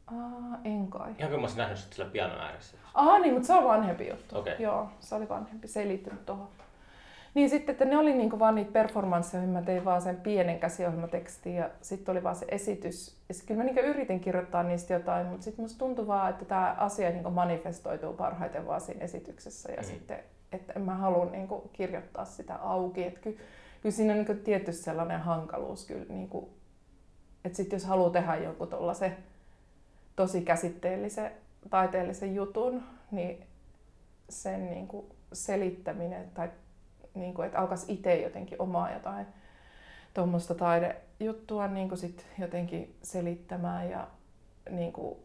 [0.08, 1.12] Aa, en kai.
[1.18, 2.78] Ihan kyllä mä olisin nähnyt sillä pianon ääressä.
[2.94, 4.38] Aa niin, mutta se on vanhempi juttu.
[4.38, 4.56] Okay.
[4.60, 5.68] Joo, se oli vanhempi.
[5.68, 6.48] Se ei liittynyt tuohon.
[7.34, 11.56] Niin sitten, että ne oli niinku vaan niitä performansseja, mä tein vaan sen pienen käsiohjelmatekstin
[11.56, 13.18] ja sitten oli vaan se esitys.
[13.28, 16.46] Ja sitten kyllä mä niinku yritin kirjoittaa niistä jotain, mutta sitten musta tuntui vaan, että
[16.46, 19.72] tämä asia niinku manifestoituu parhaiten vaan siinä esityksessä.
[19.72, 19.88] Ja mm.
[19.88, 20.20] sitten,
[20.52, 23.04] että en mä halua niinku kirjoittaa sitä auki.
[23.04, 23.40] Että kyllä,
[23.82, 26.06] kyllä siinä on niinku tietty sellainen hankaluus kyllä.
[26.10, 26.50] Niinku,
[27.46, 29.18] että sitten jos haluaa tehdä joku se
[30.16, 31.32] tosi käsitteellisen
[31.70, 33.46] taiteellisen jutun, niin
[34.30, 36.50] sen niinku selittäminen tai
[37.20, 39.26] niin kuin, että alkaisi itse jotenkin omaa jotain
[40.14, 44.08] tuommoista taidejuttua niin kuin sit jotenkin selittämään ja
[44.70, 45.20] niin kuin,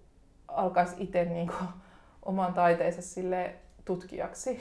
[0.49, 1.69] alkaisi itse niin kuin,
[2.25, 4.61] oman taiteensa sille tutkijaksi,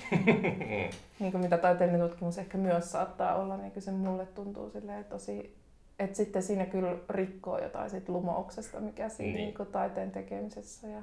[1.20, 4.72] niin kuin mitä taiteellinen tutkimus ehkä myös saattaa olla, niin se mulle tuntuu
[5.10, 5.58] tosi,
[6.00, 9.56] että sitten siinä kyllä rikkoo jotain sit lumouksesta, mikä siinä niin.
[9.58, 11.02] Niin taiteen tekemisessä ja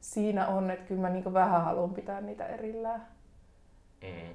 [0.00, 3.06] siinä on, että kyllä mä niin vähän haluan pitää niitä erillään.
[4.02, 4.34] Mm.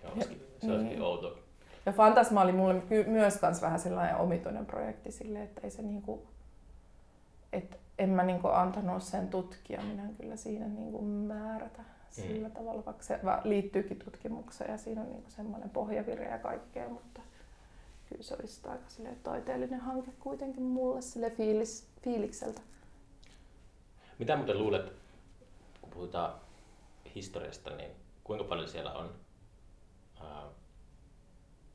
[0.00, 1.02] Se olisikin niin.
[1.02, 1.38] outo.
[1.86, 6.26] Ja Fantasma oli mulle myös kans vähän sellainen omituinen projekti sille, että ei se niinku,
[7.52, 12.54] että en mä niinku antanut sen tutkia, minä kyllä siinä niinku määrätä sillä mm.
[12.54, 17.20] tavalla, vaikka se liittyykin tutkimukseen ja siinä on niinku semmoinen pohjavire ja kaikkea, mutta
[18.08, 22.60] kyllä se olisi aika sille taiteellinen hanke kuitenkin mulle sille fiilis, fiilikseltä.
[24.18, 24.92] Mitä muuten luulet,
[25.80, 26.40] kun puhutaan
[27.14, 27.90] historiasta, niin
[28.24, 29.14] kuinka paljon siellä on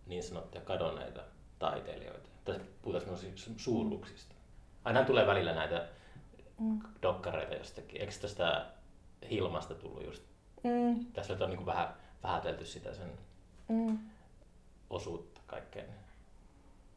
[0.06, 1.22] niin sanottuja kadonneita
[1.60, 2.30] taiteilijoita.
[2.46, 3.18] Tai puhutaan
[3.58, 4.36] suuruuksista.
[4.84, 5.88] Aina tulee välillä näitä
[6.60, 6.80] Mm.
[7.02, 8.02] dokkareita jostakin.
[8.02, 8.66] Eikö tästä
[9.30, 10.24] Hilmasta tullut just?
[10.64, 11.06] Mm.
[11.14, 11.94] Tässä on niin vähän
[12.24, 13.12] vähätelty sitä sen
[13.68, 13.98] Mm.
[14.90, 15.90] osuutta kaikkeen.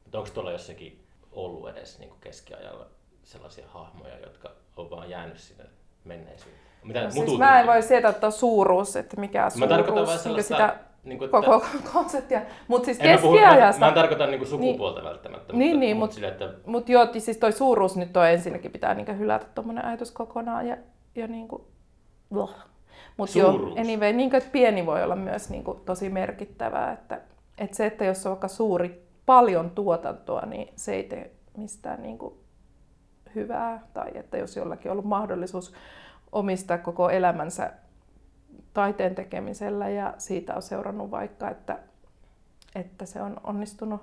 [0.04, 2.86] Mutta onko tuolla jossakin ollut edes niin keskiajalla
[3.24, 5.64] sellaisia hahmoja, jotka on vaan jäänyt sinne
[6.04, 6.62] menneisyyteen?
[6.84, 10.16] Mitä No, siis mä en voi sietää tuo suuruus, että mikä Mä suuruus, tarkoitan vaan
[10.16, 10.78] niin sellaista, sitä
[11.08, 12.40] niin kuin, että, koko konseptia.
[12.68, 14.38] Mutta siis en mä, mä, keskiajasta, mä en tarkoita niin.
[14.38, 17.96] kuin sukupuolta välttämättä, Niin, mutta, niin, mutta mut- sille, että Mutta joo, siis toi suuruus
[17.96, 20.76] nyt on ensinnäkin pitää niinku hylätä tuommoinen ajatus kokonaan ja,
[21.14, 21.66] ja niinku,
[23.16, 23.50] Mutta joo,
[23.80, 27.20] anyway, niin että pieni voi olla myös niinku tosi merkittävää, että,
[27.58, 32.38] että se, että jos on vaikka suuri, paljon tuotantoa, niin se ei tee mistään niinku
[33.34, 35.74] hyvää, tai että jos jollakin on ollut mahdollisuus
[36.32, 37.72] omistaa koko elämänsä
[38.78, 41.78] taiteen tekemisellä ja siitä on seurannut vaikka, että,
[42.74, 44.00] että se on onnistunut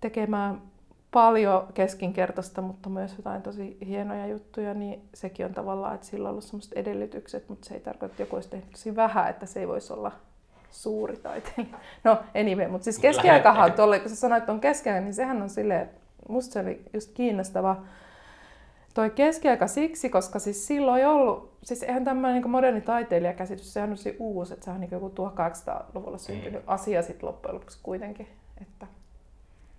[0.00, 0.62] tekemään
[1.10, 6.30] paljon keskinkertaista, mutta myös jotain tosi hienoja juttuja, niin sekin on tavallaan, että sillä on
[6.30, 9.60] ollut sellaiset edellytykset, mutta se ei tarkoita, että joku olisi tehnyt tosi vähän, että se
[9.60, 10.12] ei voisi olla
[10.70, 11.78] suuri taiteilija.
[12.04, 15.50] No anyway, mutta siis keskiaikahan tuolle, kun sä sanoit, että on keskiaika, niin sehän on
[15.50, 17.76] silleen, että musta se oli just kiinnostava
[18.94, 23.90] toi keskiaika siksi, koska siis silloin ei ollut, siis eihän tämmöinen niin moderni taiteilijakäsitys, sehän
[23.90, 26.68] on tosi uusi, että se on niin joku 1800-luvulla syntynyt Mm.
[26.72, 28.28] asia sitten loppujen lopuksi kuitenkin.
[28.62, 28.86] Että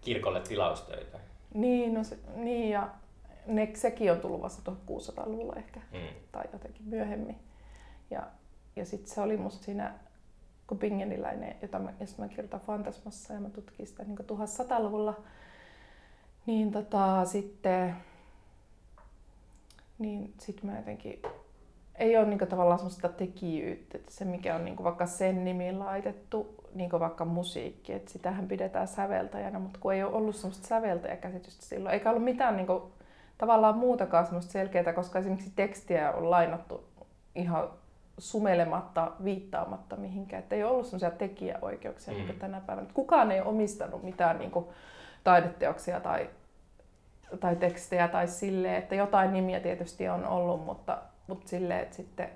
[0.01, 1.18] kirkolle tilaustöitä.
[1.53, 2.88] niin, no se, niin ja
[3.47, 5.99] ne, sekin on tullut vasta 1600-luvulla ehkä Mm.
[6.32, 7.36] tai jotenkin myöhemmin.
[8.11, 8.24] Ja,
[8.76, 9.93] ja sitten se oli musta siinä,
[10.68, 15.13] kun Bingeniläinen, jota mä, josta mä kirjoitan Fantasmassa ja mä tutkin sitä niin 1100-luvulla,
[16.45, 17.95] niin tota, sitten
[19.99, 21.21] niin sit mä jotenkin,
[21.95, 26.55] ei ole niinku tavallaan semmoista tekijyyttä, että se mikä on niinku vaikka sen nimiin laitettu,
[26.73, 31.93] niinku vaikka musiikki, että sitähän pidetään säveltäjänä, mutta kun ei ole ollut semmoista säveltäjäkäsitystä silloin,
[31.93, 32.91] eikä ollut mitään niinku,
[33.37, 36.83] tavallaan muutakaan semmoista selkeää, koska esimerkiksi tekstiä on lainattu
[37.35, 37.69] ihan
[38.17, 42.19] sumelematta, viittaamatta mihinkään, että ei ollut semmoisia tekijäoikeuksia mm.
[42.19, 42.87] niin tänä päivänä.
[42.93, 44.65] Kukaan ei omistanut mitään niin kuin,
[45.23, 46.29] taideteoksia tai,
[47.39, 52.29] tai tekstejä tai silleen, että jotain nimiä tietysti on ollut, mutta, mutta silleen, että sitten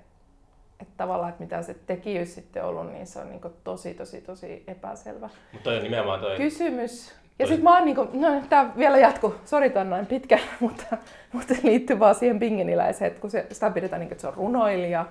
[0.80, 4.64] että tavallaan, että mitä se tekijyys sitten ollut, niin se on niin tosi, tosi, tosi
[4.66, 6.36] epäselvä Mutta toi on nimenomaan toi...
[6.36, 7.14] kysymys.
[7.38, 10.96] Ja sitten mä oon niinku, no tää vielä jatku, sori tää on näin pitkä, mutta,
[11.32, 14.34] mutta se liittyy vaan siihen pingeniläiseen, että kun se, sitä pidetään niinku, että se on
[14.34, 15.06] runoilija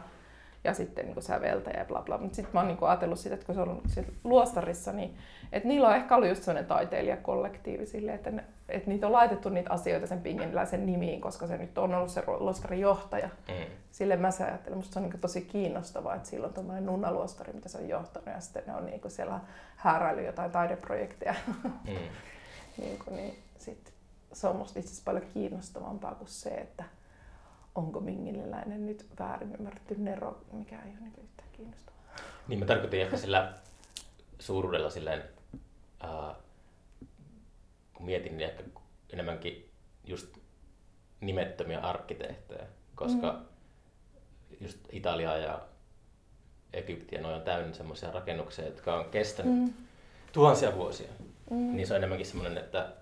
[0.63, 2.17] ja sitten niinku säveltäjä ja bla bla.
[2.17, 3.83] Mutta sitten mä oon niinku ajatellut sitä, että kun se on ollut
[4.23, 5.17] luostarissa, niin
[5.51, 9.49] että niillä on ehkä ollut just sellainen taiteilijakollektiivi silleen, että, ne, että niitä on laitettu
[9.49, 13.29] niitä asioita sen pingeniläisen nimiin, koska se nyt on ollut se luostarin johtaja.
[13.47, 13.65] Mm.
[13.91, 17.53] Sille mä se ajattelen, musta se on niin tosi kiinnostavaa, että sillä on tuommoinen nunnaluostari,
[17.53, 19.39] mitä se on johtanut, ja sitten ne on niin siellä
[19.75, 21.35] hääräily jotain taideprojekteja.
[21.63, 21.93] Mm.
[22.81, 23.93] niin kuin, niin sit
[24.33, 26.83] se on musta itse asiassa paljon kiinnostavampaa kuin se, että
[27.75, 31.99] onko mingililäinen nyt väärin ymmärretty nero, mikä ei ole niin yhtään kiinnostavaa.
[32.47, 33.53] Niin mä tarkoitin ehkä sillä
[34.39, 35.23] suuruudella silleen,
[36.03, 36.35] uh,
[37.99, 38.63] kun mietin, niin ehkä
[39.13, 39.71] enemmänkin
[40.03, 40.37] just
[41.21, 43.45] nimettömiä arkkitehtejä, koska mm.
[44.61, 45.61] just Italia ja
[46.73, 49.73] Egypti ja noin on täynnä semmoisia rakennuksia, jotka on kestänyt mm.
[50.31, 51.11] tuhansia vuosia.
[51.49, 51.75] Mm.
[51.75, 52.93] Niin se on enemmänkin semmoinen, että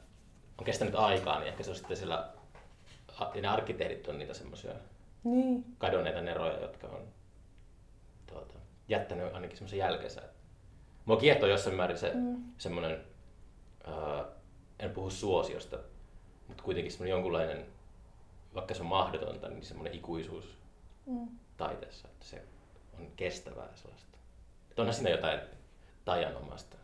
[0.58, 2.30] on kestänyt aikaa, niin ehkä se on sitten sillä,
[3.34, 4.72] ja ne arkkitehdit on niitä semmoisia
[5.24, 5.66] Niin.
[5.78, 7.02] kadonneita neroja, jotka on
[8.28, 8.54] tuota,
[8.88, 10.22] jättänyt ainakin semmoisen jälkensä.
[11.06, 12.44] Mua kiehtoo jossain määrin se mm.
[12.58, 12.98] semmoinen,
[13.84, 14.26] ää,
[14.80, 15.78] en puhu suosiosta,
[16.48, 17.66] mutta kuitenkin semmoinen jonkunlainen,
[18.56, 20.58] vaikka se on mahdotonta, niin semmoinen ikuisuus
[21.06, 21.28] Mm.
[21.58, 22.44] taiteessa, että se
[23.00, 24.18] on kestävää sellaista.
[24.70, 25.40] Että onhan siinä jotain
[26.06, 26.78] taianomasta,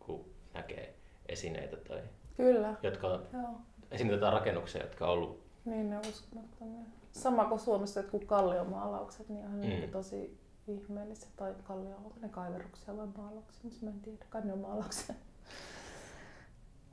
[0.00, 0.24] kun
[0.54, 0.94] näkee
[1.28, 2.02] esineitä tai
[2.36, 2.74] Kyllä.
[2.82, 3.50] jotka on, Joo.
[3.90, 6.84] esineitä rakennuksia, jotka on ollut Niin ne on uskomattomia.
[7.12, 9.66] Sama kuin Suomessa jotkut kalliomaalaukset, niin on Mm.
[9.84, 9.90] mm.
[9.90, 11.28] tosi ihmeellisiä.
[11.36, 14.24] Tai kallio, ne kaiveruksia vai maalauksia, mutta mä en tiedä.
[14.30, 15.14] Kai ne on maalauksia.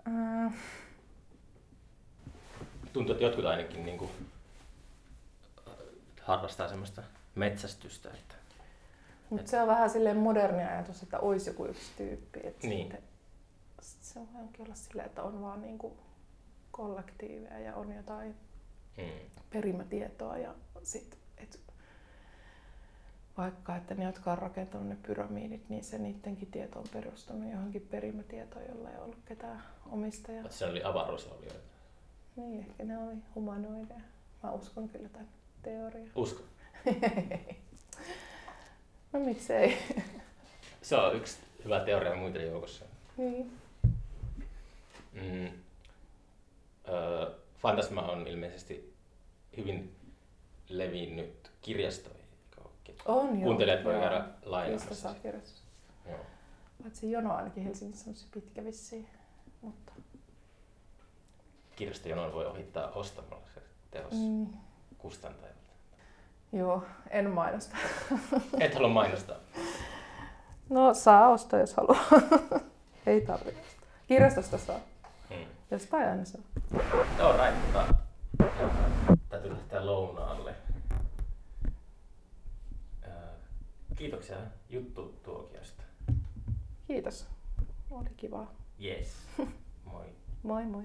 [0.07, 0.53] Äh,
[2.93, 4.11] tuntuu, että jotkut ainakin niin kuin,
[6.21, 7.03] harrastaa semmoista
[7.35, 8.09] metsästystä.
[8.09, 8.35] Että,
[9.29, 12.39] Mutta se on vähän silleen moderni ajatus, että olisi joku yksi tyyppi.
[12.43, 12.91] Että Niin.
[12.91, 13.03] sitten,
[13.81, 15.97] sit se voikin olla silleen, että on vaan niinku
[16.71, 18.35] kollektiiveja ja on jotain
[18.97, 19.03] mm,
[19.49, 21.19] perimätietoa ja sit, et
[23.37, 27.81] vaikka että ne, jotka on rakentanut ne pyramidit, niin se niidenkin tieto on perustunut johonkin
[27.91, 30.49] perimätietoon, jolla ei ollut ketään omistajaa.
[30.49, 31.59] se oli avaruusolioita.
[32.35, 33.99] Niin, ehkä ne oli humanoideja.
[34.43, 35.27] Mä uskon kyllä tämän
[35.63, 36.11] teoriaan.
[36.15, 36.43] Usko.
[39.13, 39.77] no miksei.
[40.81, 42.85] Se on yksi hyvä teoria muiden joukossa.
[43.17, 43.51] niin.
[45.13, 45.51] Mm,
[46.89, 48.93] öö, Fantasma on ilmeisesti
[49.57, 49.95] hyvin
[50.69, 52.16] levinnyt kirjastoihin.
[53.05, 53.43] On joo.
[53.43, 54.01] Kuuntelijat voi joo.
[54.01, 55.15] käydä lainaamassa.
[56.05, 56.19] Joo.
[56.83, 59.07] Paitsi jono ainakin Helsingissä on se pitkä vissiin.
[59.61, 59.91] Mutta,
[61.75, 63.61] Kirjastojonon voi ohittaa ostamalla se
[63.91, 64.47] teos mm,
[64.97, 65.57] kustantajalta.
[66.53, 67.77] joo, en mainosta.
[68.59, 69.37] Et halua mainostaa.
[70.69, 72.03] No saa ostaa, jos haluaa.
[73.05, 73.61] Ei tarvitse.
[74.07, 74.79] Kirjastosta saa.
[75.29, 75.45] Hmm.
[75.71, 76.41] Jostain aina saa.
[77.19, 77.55] All right,
[79.29, 80.55] täytyy lähteä lounaalle.
[83.07, 83.11] Öö,
[83.97, 84.37] Kiitoksia
[84.69, 85.83] juttu tuokiosta.
[86.87, 87.27] Kiitos.
[87.91, 88.53] Oli kivaa.
[88.83, 89.17] Yes.
[89.91, 90.05] Moi.
[90.43, 90.83] Moi moi.